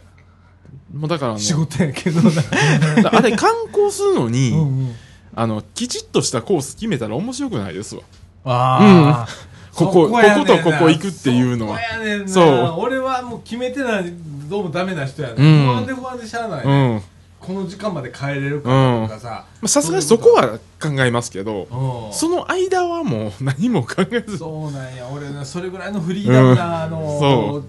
[0.96, 2.20] もうだから仕事やけど
[3.12, 4.96] あれ観光するのに、うんうん
[5.36, 8.04] あのきちっとしたコース決めたら面白くないですわ。
[8.46, 9.28] ああ、
[9.74, 10.54] ここそやねんな。
[10.58, 11.80] こことここ行くっていうのは。
[12.26, 12.46] そう。
[12.80, 14.14] 俺はもう決めてない
[14.50, 15.64] どうもダメな人やね、うん。
[15.64, 17.02] ん、不安で不安でしゃあない、うん。
[17.40, 19.30] この時間まで帰れるかとかさ。
[19.62, 22.14] まあさすがにそこは考えますけどうん。
[22.14, 24.38] その間はもう何も考えず。
[24.38, 25.08] そうなんや。
[25.10, 27.64] 俺ねそれぐらいのフリーダムな、あのそ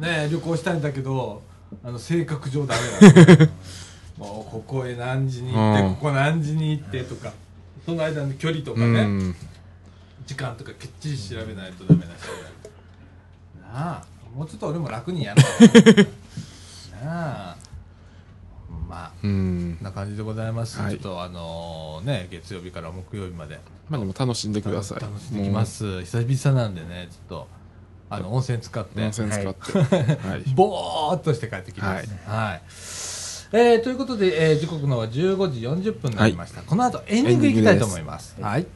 [0.00, 1.42] ね旅行したいんだけど
[1.84, 3.48] あの性格上ダメなの
[4.24, 5.94] もうここへ何時に行って、うん。
[5.96, 7.32] ここ何時に行ってとか
[7.84, 9.36] その間の距離とかうね、ん。
[10.26, 12.38] 時間とかきっちり調べないとダメな人や
[13.72, 14.04] なあ
[14.34, 17.56] もうちょっと俺も楽にやろう なあ
[18.88, 19.76] まあうん。
[19.78, 20.92] こんな感じでございます、はい。
[20.92, 23.60] ちょっとあのね月曜日から木曜日まで。
[23.90, 25.00] まあでも楽しんでください。
[25.00, 26.02] 楽しんできます。
[26.04, 27.48] 久々なんでねちょっと
[28.08, 29.00] あの温泉使って。
[29.00, 29.78] もう温泉使って。
[30.16, 30.42] はい。
[30.54, 32.08] ぼーっとして帰ってきます。
[32.26, 32.62] はい、
[33.56, 38.36] えーということで、えー時刻のは15時40分になりました、この後エンディングいきたいと思います。
[38.40, 38.66] はい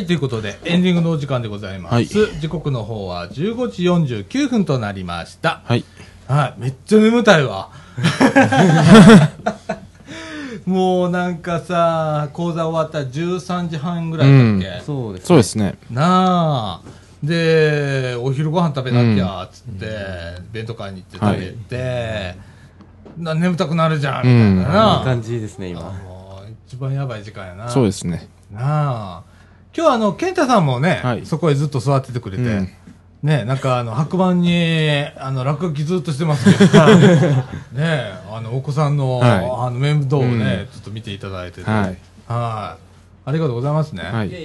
[0.00, 1.94] はい、ということで、エンディングのお時間でございます。
[1.94, 3.82] はい時刻の方は15時
[4.16, 5.60] 49分となりました。
[5.64, 5.84] はい。
[6.26, 7.68] はい、めっちゃ眠たいわ。
[10.64, 15.74] もうなんかさ、講座終わったら13時半ぐらいだっけ、そうですそうですね。
[15.90, 16.88] なあ。
[17.22, 19.86] で、お昼ご飯食べなきゃ、つって、
[20.50, 22.36] 弁当買いに行って食べて、
[23.18, 25.02] な眠たくなるじゃん、みたいないいな。
[25.04, 27.68] 感じですね今もう一番やばい時間やな。
[27.68, 28.30] そうですね。
[28.50, 29.29] なあ。
[29.76, 32.68] 今日はあの、健太さんもね、はいそこへずっと座っててくれて、うん
[33.22, 36.86] ね、なんかあの、白板に、あの、落書きずっとしてますけど、
[37.78, 39.38] ね、あの、お子さんの、はいあ
[39.70, 41.96] の、面倒をね、うちょっと見ていただいてて、はい。
[42.26, 42.80] はい。
[43.26, 44.02] ありがとうございますね。
[44.02, 44.30] はい。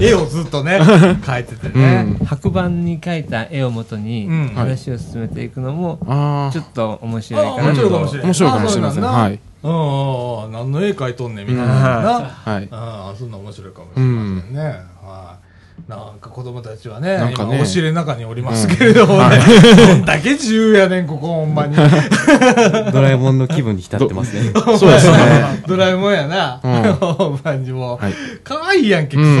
[0.00, 0.80] 絵をずっとね、
[1.22, 2.16] 描いててね。
[2.26, 8.26] 白板に描いた絵をもとにうん話を進めていくのもあちょっと面白いかあ面なと白いかもしれない。
[8.26, 9.04] 面白いかもしれません。
[9.04, 9.38] あそうなんだはい。
[9.62, 11.98] うん何の絵描いとんねんみたいな。
[11.98, 12.68] うんなはい。
[12.70, 14.62] ああ、そんな面白いかもしれませんね。
[15.02, 15.50] はい。
[15.90, 19.38] なんか子供たちはね、なんかね今お尻の中におりますけれどもね、
[19.76, 21.74] どんだけ自由やねん、ここほんまに。
[22.92, 25.62] ドラえもんの気分に浸ってますね そうですね。
[25.66, 26.60] ドラえもんやな。
[26.62, 28.14] うんまにもうはい。
[28.44, 29.28] 可愛いやんけ、くそ。
[29.28, 29.36] うん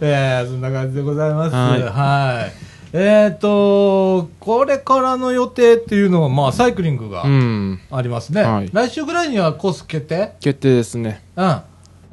[0.00, 1.54] えー、そんな感じでございます。
[1.54, 2.63] はいはい。
[2.96, 7.80] えっ、と、これからの予定っていうのは、まあ、サイクリングがうん。
[7.90, 8.42] ありますね。
[8.42, 10.34] はい来週ぐらいにはコース決定？
[10.38, 11.20] 決定ですね。
[11.34, 11.60] うん。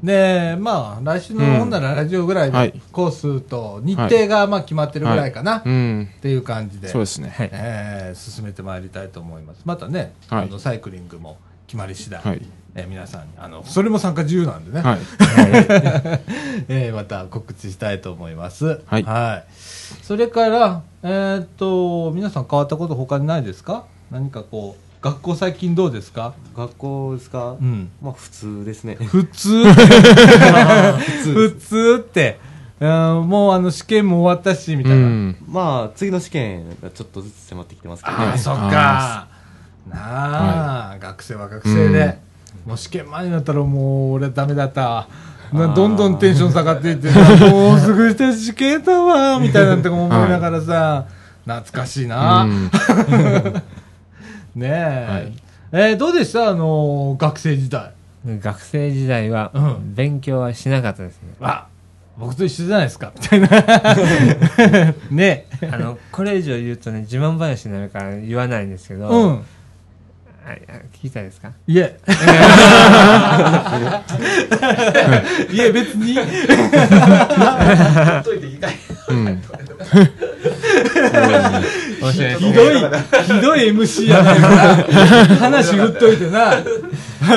[0.04, 6.10] で、まあ、来週の、うんほんならラジオぐらいはいでコースと日程が、まあ、決まってるぐらいかな、っうん。
[6.20, 7.30] ていう感じで、そうですね。
[7.30, 9.62] はいえー進めてまいりたいと思います。
[9.66, 12.42] またね、はいあのサイクリングも決まり次第、はい。
[12.74, 15.00] えー皆さんに、あの、それも参加自由なんでね、はい。
[16.68, 18.82] えーまた告知したいと思います。
[18.88, 19.04] はい
[20.02, 23.86] それから、えーっと、皆さん変わったこと他にないですか？
[24.12, 26.34] 何かこう、学校最近どうですか？
[26.56, 27.56] 学校ですか？
[27.60, 27.90] うん。
[28.02, 28.96] まあ普通ですね。
[28.96, 29.64] 普通？
[31.34, 32.40] 普通って、
[32.80, 34.98] うんもうあの試験も終わったし、みたいな。
[34.98, 35.36] うん。
[35.48, 39.28] まあ次の試験がちょっとずつ迫ってきてますけどああ、ねそっか。
[39.88, 42.18] なあ、学生は学生で、
[42.66, 45.08] もう試験前になったらもう俺ダメだった。
[45.54, 51.06] などんどんテンション下がっていって さ、もうすぐした試験だわ、みたいなとか思いながらさ、
[51.46, 52.44] 懐かしいな。
[52.44, 52.70] うん
[54.56, 55.08] ねえ。
[55.10, 55.34] はい
[55.74, 56.50] えーどうでした？
[56.50, 57.92] あの、学生時代。
[58.26, 61.66] 学生時代はうん勉強はしなかったですね、あ、
[62.20, 63.48] 僕と一緒じゃないですか、みたいな。
[65.10, 69.42] ねあのこれ以上言うとね自慢話になるから言わないんですけど、うん。
[70.94, 71.52] 聞きたいですか？
[71.68, 72.00] いえ。
[75.52, 76.18] いえ、別に。
[79.10, 79.42] うん。
[82.02, 82.76] 面白いひどい、
[83.24, 84.42] ひどい MC やねん。
[84.42, 84.48] な。
[85.38, 86.54] 話振っといてな。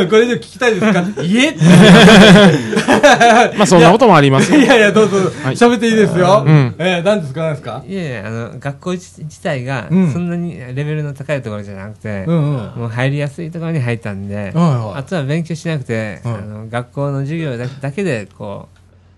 [0.09, 1.01] これ以上聞きたいですか？
[1.23, 1.55] いえ。
[3.57, 4.51] まあそんなこともあります。
[4.53, 4.59] よ。
[4.61, 5.55] いやいや、どうぞ、はい。
[5.55, 6.43] 喋っていいですよ。
[6.47, 6.75] うん。
[6.79, 7.43] えー、何ですか？
[7.43, 7.83] 何ですか？
[7.87, 10.11] いやいやあの学校自自体がうん。
[10.13, 12.25] そんなにレベルの高いところじゃなくて。
[12.27, 16.35] もう入りやすいところに入ったんで、あとは勉強しなくて、うん。
[16.35, 18.69] あの学校の授業だだけでこ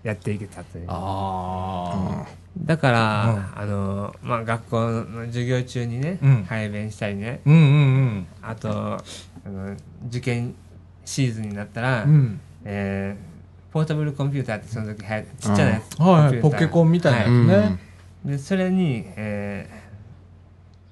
[0.03, 0.85] うやっていけたという。
[0.89, 2.23] あ
[2.65, 6.43] だから、あのまあ、学校の授業中にね、うん。
[6.47, 7.39] 排便したりね。
[7.45, 7.49] ー。
[7.49, 7.59] うんう
[8.19, 8.27] ん。
[8.41, 9.03] あとあ
[9.49, 9.75] の
[10.07, 10.55] 受験
[11.05, 12.09] シーズンになったら、うん。
[12.11, 12.39] うん。
[12.65, 13.37] えー
[13.69, 16.01] ポータブルコンピューターってその時はやちっちゃなやつ。
[16.01, 17.47] はいはい、ポケコンみたいなやつうん。
[17.47, 17.77] ね。
[18.25, 19.69] でそれに、え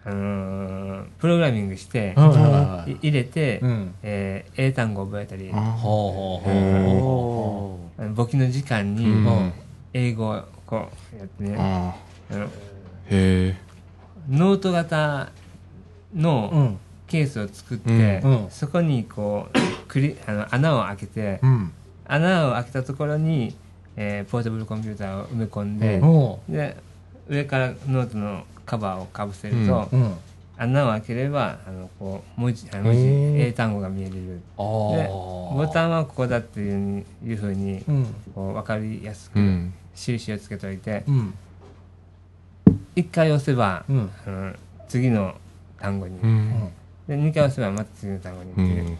[0.03, 2.91] ーあのープログラミングして、はいはいはい。
[2.91, 3.95] い入れて、うん。
[4.03, 5.49] えー英単語を覚えたり。
[8.13, 9.53] 簿記の時間にうん。
[9.93, 11.95] 英語をこうやってね、あ
[12.31, 12.49] あのへ
[13.09, 13.55] え。
[14.29, 15.31] ノート型
[16.15, 16.79] のん。
[17.07, 21.71] ケースを作って、うんうんそこにこうクリあの穴を開けて、うん。
[22.07, 23.55] 穴を開けたところに、
[23.95, 26.77] えーポータブルコンピューターを埋め込んで、おで
[27.27, 29.95] 上からノートのカバーをかぶせると、う。
[29.95, 30.15] うん。
[30.57, 38.05] 穴を開ければあのこう文字あの文字うん英単語が見えるボタンはここだっていういうふうにうん。
[38.33, 39.73] こう分かりやすくうん。
[39.95, 41.33] 印をつけといてうん。
[42.95, 44.11] 一回押せば、うん。
[44.25, 44.53] あの
[44.87, 45.35] 次の
[45.79, 46.71] 単語に、うん。
[47.07, 48.97] で2回押せばまた次の単語にって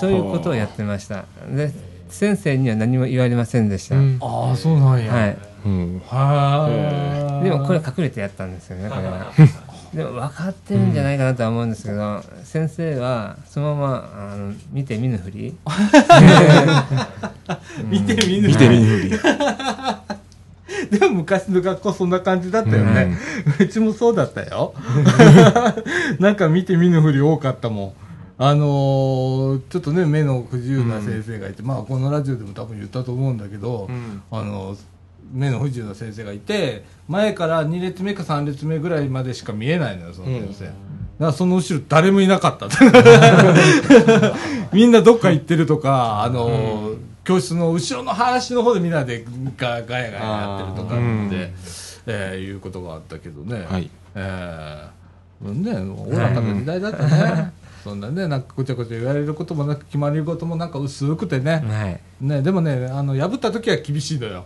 [0.00, 1.72] そういうことをやってましたで
[2.08, 4.48] 先生には何も言われませんでした、あ。
[4.48, 5.12] ああ、そうなんや。
[5.12, 6.02] はい、うん。
[6.06, 9.32] はでもこれ隠れてやったんですよねこれは
[9.94, 15.56] でも分かってるんじゃないかなとは思うんですけど、先生はそのままあの見て見ぬふり
[17.84, 19.10] 見て見ぬ見て見ぬふり。
[20.90, 23.16] でも昔の学校そんな感じだったよね。
[23.58, 24.74] うちもそうだったよ。
[26.18, 27.92] なんか見て見ぬふり多かったもん。
[28.38, 34.76] あのーちょっとね、目の不自由な先生がいて、まあ、このラジオでも多分言ったと思うんだけど、うんあの
[35.32, 40.64] 目の不自由な先生がいて、前から2列目か3列目ぐらいまでしか見えないのよ、その先生。
[40.64, 40.76] だか
[41.18, 42.68] らその後ろ誰もいなかった。
[44.72, 49.24] みんなどっか行ってるとか、あのー教室の後ろの端の方でみんなで
[49.56, 51.30] ガガヤガヤやってるとかって、うん
[52.06, 53.66] えーいうことがあったけどね。
[53.68, 57.52] はいえー、ね、おおらかな時代だったね。
[57.84, 61.64] そんなね、なんかごちゃごちゃ言われることもなく、決まり事もなんか薄くてね。
[61.66, 64.44] はいね、でもね、あの、破った時は厳しいのよ。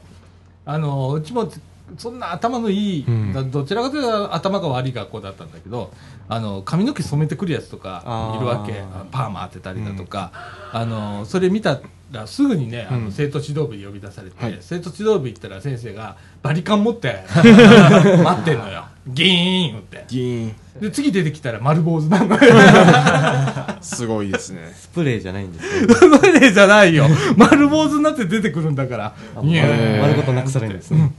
[0.67, 1.51] あの、うちも、
[1.99, 3.33] そんな頭のいい、うん。
[3.33, 5.93] だどちらかというと頭が悪い学校だったんだけど、
[6.29, 8.81] あの、髪の毛染めてくるやつとかいるわけ。
[8.81, 10.33] あパーマ当てたりだとか、
[10.73, 11.81] あの、それ見た
[12.21, 18.85] らすぐにね、あの、うん生徒指導部に呼び出されて、はい生徒指導部行ったら先生がバリカン持って、 待ってんのよ。
[19.07, 20.05] ギーンって。
[20.09, 23.77] ギーンで、次出てきたら丸坊主なのよ。
[23.81, 25.95] すごいですねスプレーじゃないんですよ。
[25.95, 27.07] それじゃないよ。
[27.37, 29.15] 丸坊主になって出てくるんだから。
[29.35, 31.13] 丸ごとなくされるんですね。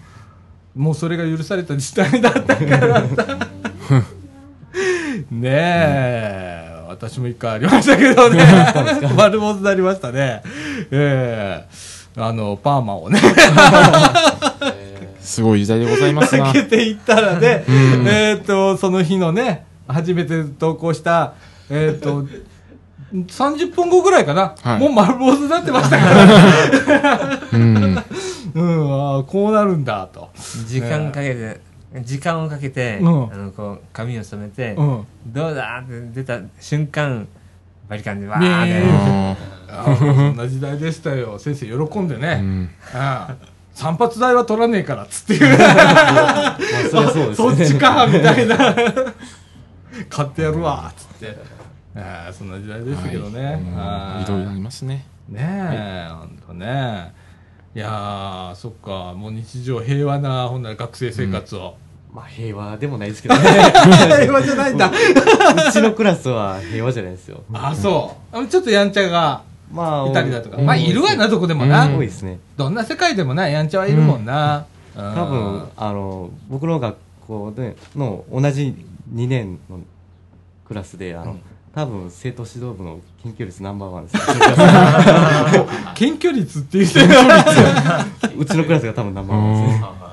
[0.76, 3.48] もうそれが許された時代だったからさ。
[5.32, 6.55] ねえ、
[6.96, 8.44] 私も一回ありましたけどね。
[9.16, 10.42] 丸坊主になりましたね。
[10.92, 11.66] ええ。
[12.18, 13.20] あの、パーマをね、
[15.20, 16.46] すごい時代でございますな。
[16.46, 17.72] かけていったらね、う
[18.04, 18.08] ん。
[18.08, 21.34] えっと、その日のね、初めて投稿した、
[21.70, 22.26] えっと、
[23.14, 24.80] 30分後ぐらいかな、はい。
[24.80, 28.04] もう丸坊主になってましたから、うん。
[28.56, 30.30] うん、ああこうなるんだと。
[30.68, 31.60] 時間かけて
[32.04, 37.28] 時間をかけて、うんあのこう髪を染めて、うんどうだって出た瞬間
[37.88, 38.92] バリカンでわーねって、え
[39.70, 41.38] あああそんな時代でしたよ。
[41.40, 42.28] 先生喜んでね。
[42.28, 43.36] ーうんああ
[43.74, 46.58] 散髪代は取らねえからっつって そりゃ
[46.90, 47.54] そうですそ。
[47.54, 48.56] っちかみたいな。
[50.10, 51.38] 買ってやるわっつって。
[51.96, 53.62] ああそんな時代ですけどね。
[53.76, 57.14] ああいろいろありますねねえ、ほんとね。
[57.76, 61.76] いやー、そっか、もう日常平和な、ほんなら学生生活を。
[62.16, 63.42] まあ、平和でもないですけどね。
[64.22, 64.90] 平和じゃないんだ。
[64.90, 67.44] うちのクラスは平和じゃないですよ。
[67.52, 68.38] あ、そう。
[68.38, 70.56] あちょっとやんちゃがまあ、いたりだとか。
[70.56, 71.88] うんまあ、いるわな、どこでもな。
[71.88, 72.40] うん多いですね。
[72.56, 74.66] どんな世界でもな、やんちゃはいるもんな。
[74.96, 76.96] 多多分、あの、僕の学
[77.28, 78.74] 校での同じ
[79.14, 79.80] 2年の
[80.66, 81.36] クラスで、あの、
[81.74, 84.24] 多分生徒指導部の研究率ナンバーワンですよ。
[85.96, 87.02] 謙虚率っていう人
[88.40, 90.05] うちのクラスが多分ナンバーワンですね。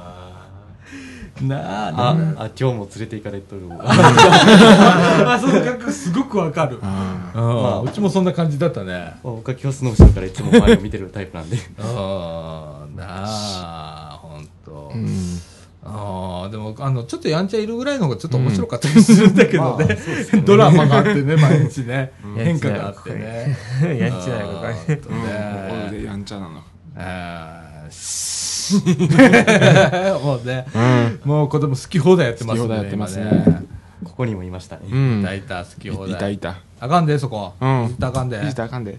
[1.40, 3.62] なあ、あな、あ、今日も連れて行かれとる。
[3.80, 6.78] あ、その感覚すごくわかる。
[6.82, 9.14] あうんうちもそんな感じだったね。
[9.22, 11.56] 僕は教室の後ろからいつも前を見てるタイプなんで。
[11.78, 14.96] うん、なあ、ほんとー。
[14.96, 15.40] うん
[15.84, 19.98] ああ、でも、あの、ちょっとやんちゃいるぐらいの方がちょっと面白かったりするんだけどね。
[20.44, 22.12] ドラマがあってね、毎日ね。
[22.38, 23.56] 変化があってね。
[23.98, 26.62] やんちゃなのかねこれでやんちゃなの
[26.96, 28.41] あーし
[30.22, 31.20] もうね、うん。
[31.24, 33.44] もう子供好き放題やってます好き放題やってますね。
[33.46, 33.62] 今
[34.04, 34.82] ここにもいましたね。
[34.90, 35.22] うん。
[35.22, 36.12] 大体好き放題。
[36.12, 36.56] いたいた。
[36.80, 37.52] あかんで、そこ。
[37.60, 37.84] うん。
[37.86, 38.36] いったらあかんで。
[38.48, 38.98] いたらあかんで。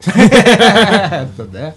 [0.00, 0.10] そ
[1.44, 1.74] うね。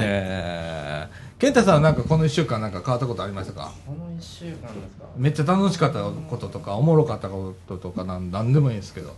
[0.00, 3.72] えー健太さんはなんかこの一週間なんか変わったことありましたか？
[3.84, 4.56] この1週間で
[4.88, 5.04] すか？
[5.16, 9.14] めっちゃ楽しかったこととかおもろかったこととかなんなんでもいいんですけど。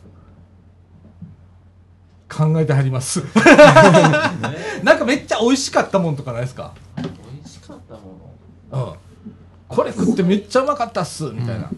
[2.29, 3.23] 考えてはります。
[4.83, 6.73] なんかめっちゃ美味しかったもんとかないですか？
[8.73, 8.93] うん。
[9.69, 11.71] これ食ってめっちゃうまかったっすみたいな、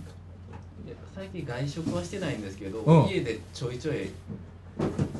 [1.14, 3.08] 最近外食はしてないんですけど、うん。
[3.08, 4.10] 家でちょいちょい、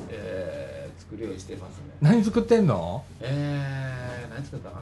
[0.09, 1.85] えー作るようにしてますね。
[2.01, 3.03] 何作ってんの？
[3.19, 4.81] えー、何作ったかな。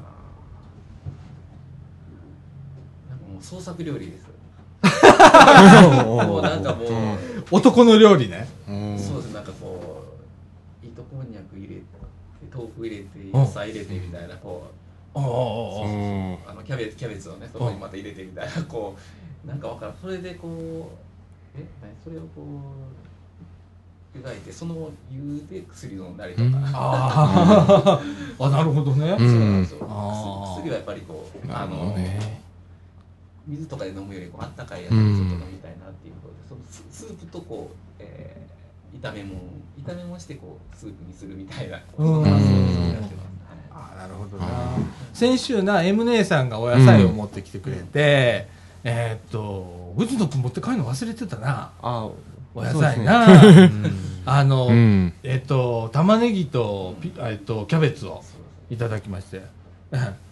[3.09, 4.27] なんかもう創作料理です。
[6.05, 6.87] もうなんかもう、
[7.51, 8.45] 男の料理ね。
[8.67, 8.99] うん。
[8.99, 9.33] そうです。
[9.33, 10.03] なんかこ
[10.83, 11.81] う糸こんにゃく入れて
[12.53, 13.31] 豆腐入れてうん。
[13.31, 14.71] 野菜入れてみたいなこう
[15.19, 18.95] あのキャベツキャベツをねそこにまた入れてみたいなこ
[19.45, 19.95] うなんかわからん。
[20.01, 21.91] それでこうえ何？
[22.03, 26.55] それをこう湯がいてその湯で薬飲んだりとか、うん。
[26.55, 28.01] あー。
[28.45, 29.17] あなるほどね、うん。
[29.17, 29.87] そうなんですよ。
[29.89, 30.59] あー。
[30.59, 32.43] 薬はやっぱりこうあのどね。
[33.47, 38.47] 水とかで飲むよりこうあったかいやつをちょっと飲みたいなっていうことで、そのススープとこう、えー
[39.01, 39.37] 炒め物
[39.85, 42.23] 炒め物してこうスープにするみたいなうん。
[42.23, 42.47] 発想
[42.87, 43.26] でやってます、
[43.93, 44.47] あなるほどな。
[45.13, 48.47] 先週な M 姉さんがお野菜を持ってきてくれて、
[48.83, 51.71] えーっと藤野君持って帰るの忘れてたな。
[51.81, 52.09] あ
[52.55, 53.27] お野菜な、
[54.25, 55.13] あの、うん。
[55.23, 58.23] えーっと玉ねぎとピ、えーっとキャベツを
[58.69, 59.41] いただきまして。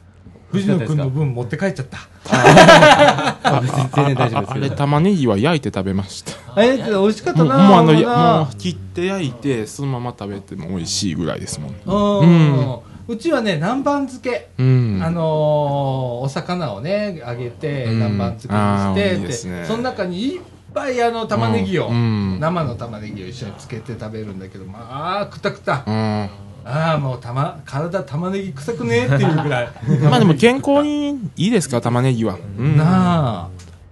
[0.52, 1.98] 藤野君の分持って帰っちゃった。
[2.28, 6.32] あ別に全然大丈夫ですあれ玉ねぎは焼いて食べました。
[6.62, 11.78] えー、美味しかったもうなもうあのもう切って焼いてそのまま食べても美味しいぐらいですもんね。
[11.86, 14.99] うんうちはね南蛮漬け、うん。
[15.03, 17.93] あのーお魚をね揚げてうん。
[17.95, 18.47] 南蛮漬
[18.95, 19.66] けにしてね。
[19.66, 20.41] その中にいっ
[20.74, 22.39] ぱいあの玉ねぎを、うん。
[22.39, 26.30] 生の玉ねぎを一緒につけて食べるんだけどまあくたくた、うん。
[26.68, 29.70] ああもうたま体玉ねぎ臭くねっていうぐらい。
[30.01, 33.47] まあでも健康にいいですか玉ねぎは、うん、なあ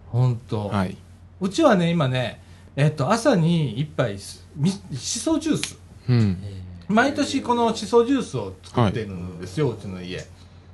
[0.10, 0.98] 本当、はい。
[1.40, 2.42] うちはね今ね
[2.76, 4.40] えっと朝に一杯し
[5.20, 5.80] そジュース。
[6.10, 6.38] うん
[6.88, 10.26] 毎年このしそジュースを作ってるんですよ、うちの家。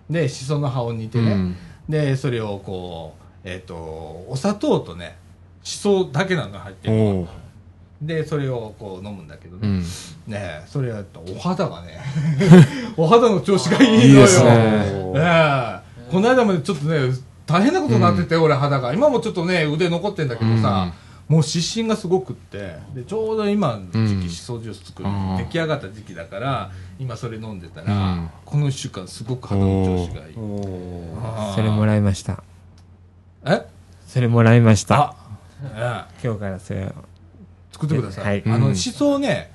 [0.10, 1.56] でしその葉を煮てね、うん。
[1.88, 3.76] でそれをこうえっ、と
[4.28, 5.18] お砂糖とね
[5.64, 7.28] しそだけなのが入ってる
[8.02, 9.80] でそれをこう飲むんだけどね、うん。
[9.80, 9.86] ね
[10.30, 12.00] えそれやったらお肌がね。
[12.96, 14.26] お肌の調子がいいのよ。
[14.26, 15.14] ね。
[15.16, 16.12] ええ。
[16.12, 17.14] この間までちょっとね
[17.46, 18.94] 大変なことになってて、俺肌が。
[18.94, 20.94] 今もちょっとね腕残ってんだけどさ、
[21.30, 24.22] もう湿疹がすごくってでちょうど今の時うん。
[24.24, 28.30] 期しそジュース作る、出来上がった時期だから今それ飲んでたら、うん。
[28.44, 30.34] この1週間すごく肌の調子がいい。
[31.56, 32.44] それもらいました。
[33.46, 33.62] え？
[34.08, 34.96] それもらいました。
[34.96, 35.16] あ、
[35.64, 36.26] ええ。
[36.26, 36.92] 今日からそれを。
[37.72, 38.26] 作ってください。
[38.26, 38.44] はい。
[38.48, 38.76] あの、うん。
[38.76, 39.52] しそね、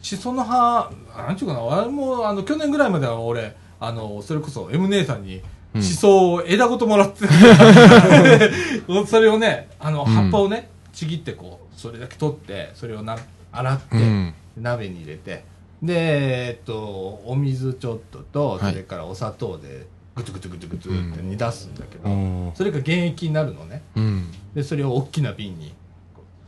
[0.00, 5.42] しその葉、なんちゅうかな、あれも、あの、去年ぐらいまでは俺、あの、それこそ M 姉さんに、
[5.74, 5.82] うん。
[5.82, 7.26] しそを枝ごともらって、
[9.06, 13.16] それをね、あの、葉っぱをね、ちぎってこう、それだけ取って、それをな、
[13.50, 14.34] 洗って、うん。
[14.56, 15.44] 鍋に入れて、
[15.82, 18.72] で、えっと、お水ちょっとと、はい。
[18.72, 23.82] それからお砂糖で、ぐつぐつぐつぐつって煮出すんだけど、おーそれが原液になるのね。
[23.96, 24.30] うん。
[24.54, 25.72] でそれを大きな瓶に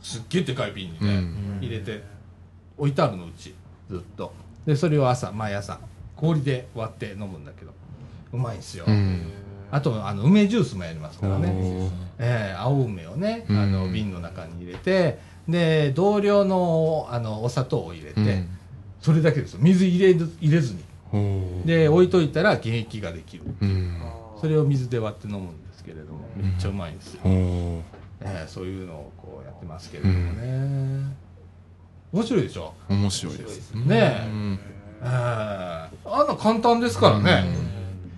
[0.01, 1.57] すっげえでかい瓶にね、うん。
[1.61, 2.03] 入れて
[2.77, 3.55] 置いてあるのうち
[3.89, 4.31] ずっと。
[4.65, 5.79] でそれを朝毎朝
[6.15, 7.71] 氷で割って飲むんだけど
[8.33, 9.31] うまいんですよ、うん
[9.75, 11.53] あとあの梅ジュースもやりますからね、
[12.17, 13.57] ええ青梅をね、うん。
[13.57, 15.19] あの瓶の中に入れて
[15.49, 18.49] で同量のあのお砂糖を入れて、うん。
[19.01, 19.59] それだけですよ。
[19.61, 21.65] 水入れず入れずに。
[21.65, 23.43] で置いといたら原液ができる。
[23.61, 24.01] うん。
[24.39, 31.15] それを水で割って飲むんですけれどもめっちゃうまいんですよ、えーそういうのをこうやってますけれどもね、
[32.13, 33.73] 面白いでしょ、面白いです。
[33.73, 33.83] ね。
[33.89, 34.59] えうん。
[35.01, 37.43] えーあんな簡単ですからね、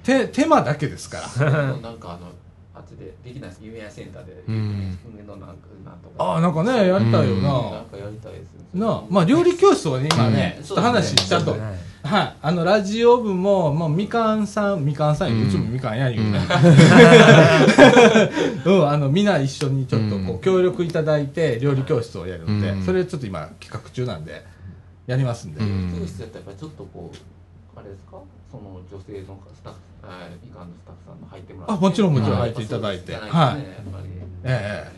[0.07, 1.51] 手手間だけですから。
[1.83, 2.31] なんかあの
[2.73, 11.61] あっちでできないです夢屋センターでうん梅のなんかなんとかああなんかねやりたいよなんな、かやりたいですなあまあ料理教室をね今ね、うんちょっと話しちゃうと、そう
[12.03, 16.39] はい、あのラジオ部も、まあ、みかんさんみかんさん、うんうちもみかんや言うね、
[18.63, 24.45] うん、あのみんな一緒にちょっとこう協力いただいて料理教室をやるので、うんそれちょっと今企画中なんで
[25.07, 27.17] やりますんで、うん教室やったらやっぱちょっとこう
[27.77, 28.17] あれですか？
[28.51, 31.73] その女性のスタッフあいかんのスタッフさんの入ってもらって。
[31.73, 32.37] あもちろんもちろん。
[32.37, 33.13] あ入っていただいて。
[33.13, 34.07] はいそうですねやっぱり。
[34.43, 34.91] え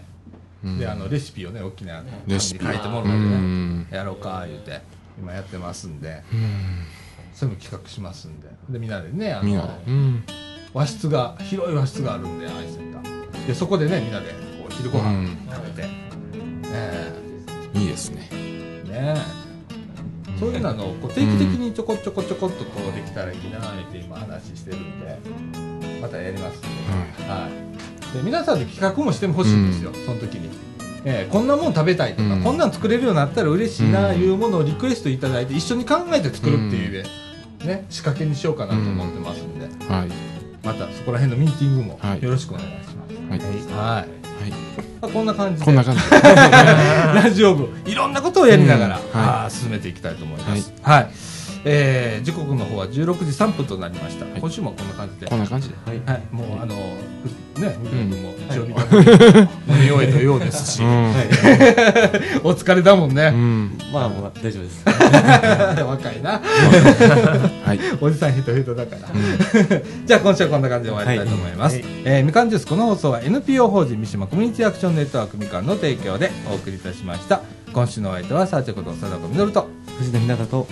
[0.63, 0.79] うん。
[0.79, 2.65] であのレシピをね大きなレシピ。
[2.65, 3.17] 書いてもらっうてね。
[3.17, 3.87] ん。
[3.91, 4.81] やろうか言うて。
[5.19, 6.23] 今やってますんで。
[6.31, 6.85] うん。
[7.33, 8.47] そういうの企画しますんで。
[8.69, 9.91] でみんなでねあみんなので。
[9.91, 10.23] うん。
[10.73, 13.47] 和室が広い和室があるんでアイセンター。
[13.47, 15.89] でそこでねみんなでこう昼ご飯食べて、
[16.65, 17.13] え
[17.73, 18.29] いいですね。
[18.31, 19.48] えねえ
[20.39, 25.19] そういうのをこう定期的にちょこちょこちょこっとこうできたらいいなって今話してるんで
[26.01, 26.57] またやります。
[26.59, 26.67] んで、
[27.29, 27.49] は
[28.13, 30.49] い、で皆さんで企画もしてほしいんですよ、その時に、
[31.03, 32.43] ええこんなもん食べたいとか、うん。
[32.43, 37.09] こんなん作れるようになったら嬉しいなうんいうものをリクエストいただいて一緒に考えて作るっていうね、
[37.65, 40.07] ね仕掛けにしようかなと思ってますんで、はい。
[40.65, 42.23] またそこら辺のミーティングもはい。
[42.23, 43.45] よろしくお願いします、はいは
[43.95, 44.07] い。
[44.07, 44.18] はい
[45.01, 45.65] まあこんな感じで。
[45.65, 46.01] こんな感じ。
[47.23, 47.69] ラジオ部。
[47.85, 49.21] いろんなことをやりながら、うん。
[49.21, 49.51] はい。
[49.51, 50.73] 進めていきたいと思います。
[50.81, 51.07] はい、
[51.65, 54.25] えー時刻の方は16時3分となりました。
[54.25, 54.41] はい。
[54.41, 55.75] 今週もこんな感じで、こんな感じで。
[55.85, 56.01] はい。
[56.05, 56.75] はい、もうあの
[57.55, 61.09] ふね、藤野君も日曜日だも飲み終えたようですし、うん。
[62.43, 63.29] お疲れだもんうね。
[63.29, 63.77] ん。
[63.91, 64.83] まあもう大丈夫です。
[65.83, 66.41] 若いな、
[67.65, 67.79] はい。
[67.99, 69.09] おじさんヘトヘトだから。
[70.05, 71.75] じゃあ今週はこんな感じで終わりたいと思います。
[71.75, 71.85] はい。
[72.05, 77.41] えーみかんジュースこの放送は NPO 法人三島コミュニティアクションネットワークみかんの提供でお送りいたしました。
[77.73, 79.67] 今週のお相手はサーチェこと貞子みのると。
[79.99, 80.65] 藤田ひなたと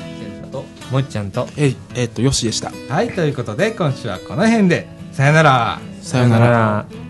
[0.47, 1.47] ともっちゃんと。
[1.57, 2.71] えいえっとよしでした。
[2.89, 5.79] はい、ということで今週はこの辺で、さよなら。
[6.01, 7.07] さよならら